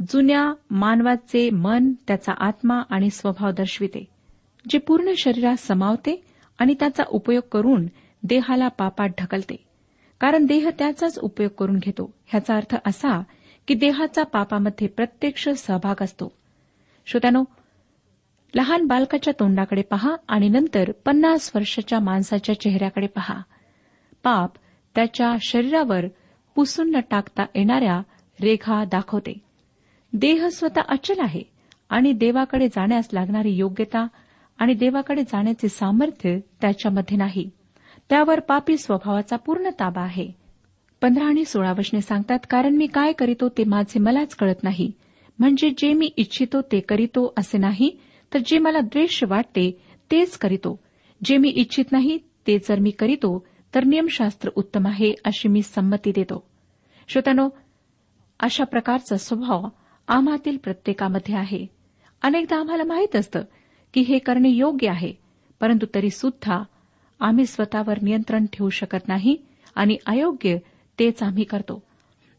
जुन्या 0.00 0.54
मानवाचे 0.70 1.50
मन 1.50 1.92
त्याचा 1.92 2.32
आत्मा 2.38 2.82
आणि 2.90 3.10
स्वभाव 3.10 3.50
दर्शविते 3.50 4.04
जे 4.70 4.78
पूर्ण 4.78 5.10
शरीरात 5.18 5.56
समावते 5.56 6.24
आणि 6.58 6.74
त्याचा 6.80 7.02
उपयोग 7.08 7.42
करून 7.52 7.86
देहाला 8.22 8.68
पापात 8.68 9.08
ढकलते. 9.20 9.63
कारण 10.24 10.46
देह 10.46 10.70
त्याचाच 10.78 11.18
उपयोग 11.18 11.50
करून 11.50 11.76
घेतो. 11.76 12.14
ह्याचा 12.26 12.54
अर्थ 12.56 12.76
असा 12.86 13.22
की 13.68 13.74
देहाचा 13.74 14.22
पापामध्ये 14.22 14.88
प्रत्यक्ष 14.88 15.48
सहभाग 15.48 16.02
असतो. 16.02 16.32
श्रोत्यानो 17.06 17.44
लहान 18.54 18.86
बालकाच्या 18.86 19.32
तोंडाकडे 19.40 19.82
पहा 19.82 20.16
आणि 20.28 20.48
नंतर 20.48 20.90
पन्नास 21.04 21.52
वर्षाच्या 21.54 22.00
माणसाच्या 22.00 22.60
चेहऱ्याकडे 22.60 23.06
पहा. 23.06 23.42
पाप 24.22 24.50
त्याच्या 24.94 25.36
शरीरावर 25.40 26.06
पुसून 26.54 26.90
न 26.90 27.00
टाकता 27.10 27.42
येणाऱ्या 27.54 28.02
रेखा 28.42 28.84
दाखवते. 28.84 29.38
देह 30.12 30.48
स्वतः 30.48 30.80
अचल 30.88 31.20
आहे 31.20 31.42
आणि 31.88 32.12
देवाकडे 32.12 32.68
जाण्यास 32.68 33.08
लागणारी 33.12 33.50
योग्यता 33.50 34.06
आणि 34.58 34.74
देवाकडे 34.74 35.22
जाण्याचे 35.22 35.68
सामर्थ्य 35.68 36.38
त्याच्यामध्ये 36.60 37.16
नाही. 37.16 37.50
त्यावर 38.08 38.40
पापी 38.40 38.76
स्वभावाचा 38.76 39.36
पूर्ण 39.36 39.68
ताबा 39.80 40.02
आहे. 40.02 40.28
पंधरा 41.00 41.24
आणि 41.24 41.44
सोळा 41.44 41.72
वशने 41.78 42.00
सांगतात 42.00 42.38
कारण 42.50 42.76
मी 42.76 42.86
काय 42.86 43.12
करीतो 43.12 43.48
ते 43.48 43.64
माझे 43.64 43.98
मलाच 43.98 44.34
कळत 44.34 44.62
नाही. 44.62 44.92
म्हणजे 45.38 45.70
जे 45.70 45.92
मी 45.92 46.10
इच्छितो 46.16 46.60
ते 46.62 46.80
करीतो 46.80 47.34
असे 47.38 47.58
नाही 47.58 47.90
तर 48.34 48.38
जे 48.46 48.58
मला 48.58 48.80
द्वेष 48.80 49.24
वाटते 49.24 49.70
तेच 50.10 50.38
करीतो. 50.38 50.80
जे 51.24 51.36
मी 51.36 51.48
इच्छित 51.48 51.92
नाही 51.92 52.18
ते 52.46 52.58
जर 52.58 52.78
मी 52.78 52.90
करीतो 52.90 53.46
तर 53.74 53.84
नियमशास्त्र 53.84 54.50
उत्तम 54.56 54.86
आहे 54.86 55.14
अशी 55.24 55.48
मी 55.48 55.62
संमती 55.62 56.12
देतो. 56.14 56.44
श्रोत्यानो 57.08 57.48
अशा 58.40 58.64
प्रकारचा 58.64 59.16
स्वभाव 59.16 59.66
आम्हातील 60.08 60.56
प्रत्येकामध्ये 60.56 61.36
आहे. 61.36 61.66
अनेकदा 62.22 62.56
आम्हाला 62.56 62.84
माहीत 62.84 63.16
असतं 63.16 63.42
की 63.94 64.00
हे 64.00 64.18
करणे 64.18 64.48
योग्य 64.48 64.88
आहे 64.88 65.12
परंतु 65.60 65.86
तरी 65.94 66.10
सुद्धा 66.10 66.62
आम्ही 67.20 67.46
स्वतःवर 67.46 67.98
नियंत्रण 68.02 68.46
ठेवू 68.52 68.68
शकत 68.70 69.08
नाही 69.08 69.36
आणि 69.74 69.96
अयोग्य 70.06 70.56
तेच 70.98 71.22
आम्ही 71.22 71.44
करतो. 71.44 71.82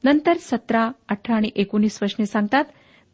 नंतर 0.03 0.37
सतरा 0.39 0.89
अठरा 1.09 1.35
आणि 1.35 1.49
एकोणीस 1.55 1.99
वचने 2.03 2.25
सांगतात 2.25 2.65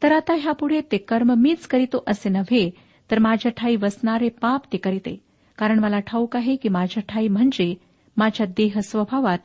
तर 0.04 0.12
आता 0.12 0.34
ह्यापुढे 0.34 0.82
ते 0.92 0.98
कर्म 0.98 1.34
मीच 1.38 1.68
करीतो 1.68 2.04
असे 2.08 2.30
नव्हे 2.30 2.70
तर 3.12 3.20
माझ्या 3.20 3.52
ठाई 3.52 3.76
वसणारे 3.76 4.30
पाप 4.30 4.72
ते 4.74 4.78
करीते. 4.78 5.16
कारण 5.58 5.80
मला 5.80 6.00
ठाऊक 6.00 6.36
आहे 6.36 6.56
की 6.56 6.70
माझ्या 6.70 7.04
ठाई 7.10 7.28
म्हणजे 7.28 7.74
माझ्या 8.18 8.46
देह 8.58 8.80
स्वभावात 8.80 9.38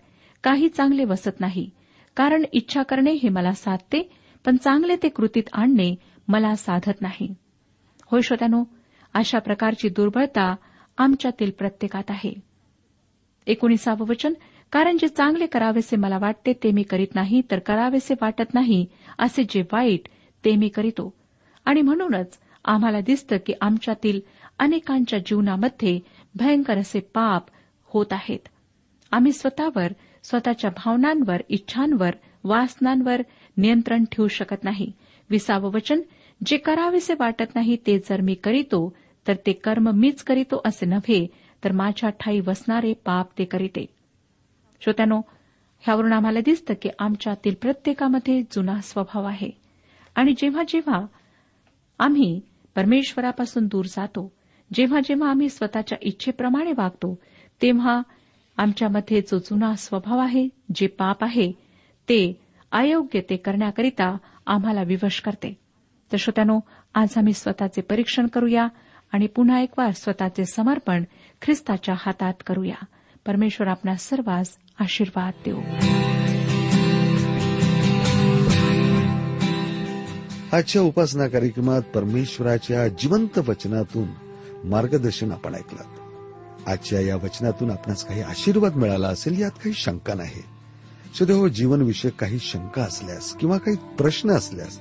काही 0.44 0.68
चांगले 0.68 1.04
वसत 1.04 1.40
नाही. 1.40 1.70
कारण 2.16 2.44
इच्छा 2.52 2.82
करणे 2.82 3.12
हे 3.12 3.28
मला 3.28 3.52
साधते 3.52 4.00
पण 4.44 4.56
चांगले 4.56 4.96
ते 5.02 5.08
कृतीत 5.08 5.48
आणणे 5.52 5.94
मला 6.28 6.54
साधत 6.54 7.00
नाही. 7.00 7.34
होय 8.10 8.20
श्रोत्यानो 8.20 8.62
अशा 9.14 9.38
प्रकारची 9.38 9.88
दुर्बळता 9.88 10.54
आमच्यातील 10.98 11.50
प्रत्येकात 11.50 12.10
आहे. 12.10 12.32
एकोणीसावं 13.46 14.06
वचन 14.08 14.32
कारण 14.72 14.96
जे 15.00 15.08
चांगले 15.08 15.46
करावेसे 15.46 15.96
मला 15.96 16.18
वाटते 16.18 16.52
ते 16.52 16.70
मी 16.72 16.82
करीत 16.82 17.14
नाही 17.14 17.42
तर 17.50 17.58
करावेसे 17.58 18.14
वाटत 18.22 18.54
नाही 18.54 18.86
असे 19.18 19.42
जे 19.42 19.62
वाईट 19.72 20.08
ते 20.44 20.56
मी 20.56 20.68
करीतो. 20.68 21.14
आणि 21.64 21.82
म्हणूनच 21.82 22.38
आम्हाला 22.64 23.00
दिसतं 23.00 23.36
की 23.46 23.52
आमच्यातील 23.60 24.20
अनेकांच्या 24.58 25.18
जीवनामध्ये 25.18 26.00
भयंकर 26.34 26.78
असे 26.78 27.00
पाप 27.00 27.44
होत 27.84 28.06
आहेत. 28.10 28.48
आम्ही 29.12 29.32
स्वतःवर 29.32 29.92
स्वतःच्या 30.22 30.70
भावनांवर 30.70 31.42
इच्छांवर 31.48 32.10
वासनांवर 32.44 33.22
नियंत्रण 33.56 34.04
ठेवू 34.04 34.28
शकत 34.28 34.64
नाही. 34.64 34.92
विसावं 35.30 35.70
वचन 35.72 36.00
जे 36.46 36.56
करावेसे 36.56 37.14
वाटत 37.20 37.54
नाही 37.54 37.76
ते 37.76 37.98
जर 37.98 38.20
मी 38.20 38.34
करीतो 38.34 38.96
तर 39.28 39.34
ते 39.46 39.52
कर्म 39.52 39.90
मीच 39.94 40.22
करीतो 40.22 40.62
असे 40.64 40.86
नव्हे 40.86 41.26
तर 41.64 41.72
माझ्या 41.72 42.10
ठाई 42.10 42.40
वसणारे 42.40 42.92
पाप 42.92 43.38
ते 43.38 43.44
करीते. 43.44 43.86
श्रोत्यानो 44.80 45.20
ह्यावरून 45.80 46.12
आम्हाला 46.12 46.40
दिसतं 46.40 46.74
की 46.82 46.88
आमच्यातील 46.98 47.54
प्रत्येकामध्ये 47.54 48.42
जुना 48.42 48.80
स्वभाव 48.80 49.24
आहे. 49.24 49.50
आणि 50.14 50.34
जेव्हा 50.36 50.62
जेव्हा 50.68 51.06
आम्ही 51.98 52.40
परमेश्वरापासून 52.74 53.66
दूर 53.66 53.84
जातो 53.84 54.32
जेव्हा 54.74 55.00
जेव्हा 55.00 55.30
आम्ही 55.30 55.48
स्वतःच्या 55.48 55.98
इच्छेप्रमाणे 56.02 56.72
वागतो 56.76 57.18
तेव्हा 57.62 58.02
आमच्यामध्ये 58.56 59.20
जो 59.20 59.38
जुना 59.38 59.74
स्वभाव 59.74 60.18
आहे 60.18 60.48
जे 60.74 60.86
पाप 60.86 61.24
आहे 61.24 61.52
ते 62.08 62.40
अयोग्य 62.72 63.20
ते 63.20 63.36
करण्याकरिता 63.36 64.16
आम्हाला 64.46 64.82
विवश 64.82 65.20
करते. 65.20 65.58
तर 66.12 66.16
श्रोत्यानो 66.16 66.60
आज 66.94 67.08
आम्ही 67.16 67.32
स्वतःचे 67.32 67.80
परीक्षण 67.80 68.26
करूया. 68.26 68.68
आणि 69.12 69.26
पुन्हा 69.26 69.60
एक 69.60 69.70
वार 69.78 69.90
स्वतःचे 69.90 70.44
समर्पण 70.44 71.04
ख्रिस्ताच्या 71.42 71.94
हातात 71.98 72.34
करूया. 72.46 72.84
परमेश्वर 73.26 73.66
आपणा 73.66 73.94
सर्वांस 73.94 74.48
आशीर्वाद 74.80 75.32
देऊ. 75.46 75.60
आजच्या 80.52 80.82
उपासना 80.82 81.28
कार्यक्रमात 81.28 81.82
परमेश्वराच्या 81.82 82.88
जिवंत 82.88 83.38
वचनातून 83.38 84.08
मार्गदर्शन 84.64 85.30
आपण 85.30 85.54
ऐकलं. 85.54 85.82
आजच्या 86.66 87.00
या 87.00 87.16
वचनातून 87.16 87.70
आपणास 87.70 88.04
काही 88.04 88.22
आशीर्वाद 88.22 88.76
मिळाला 88.76 89.08
असेल 89.08 89.40
यात 89.40 89.50
काही 89.50 89.72
शंका 89.74 90.14
नाही. 90.14 90.42
सदैव 91.18 91.36
हो, 91.36 91.48
जीवनविषयक 91.48 92.14
काही 92.14 92.38
शंका 92.38 92.82
असल्यास 92.82 93.32
किंवा 93.32 93.58
काही 93.58 93.76
प्रश्न 93.76 94.30
असल्यास 94.30 94.80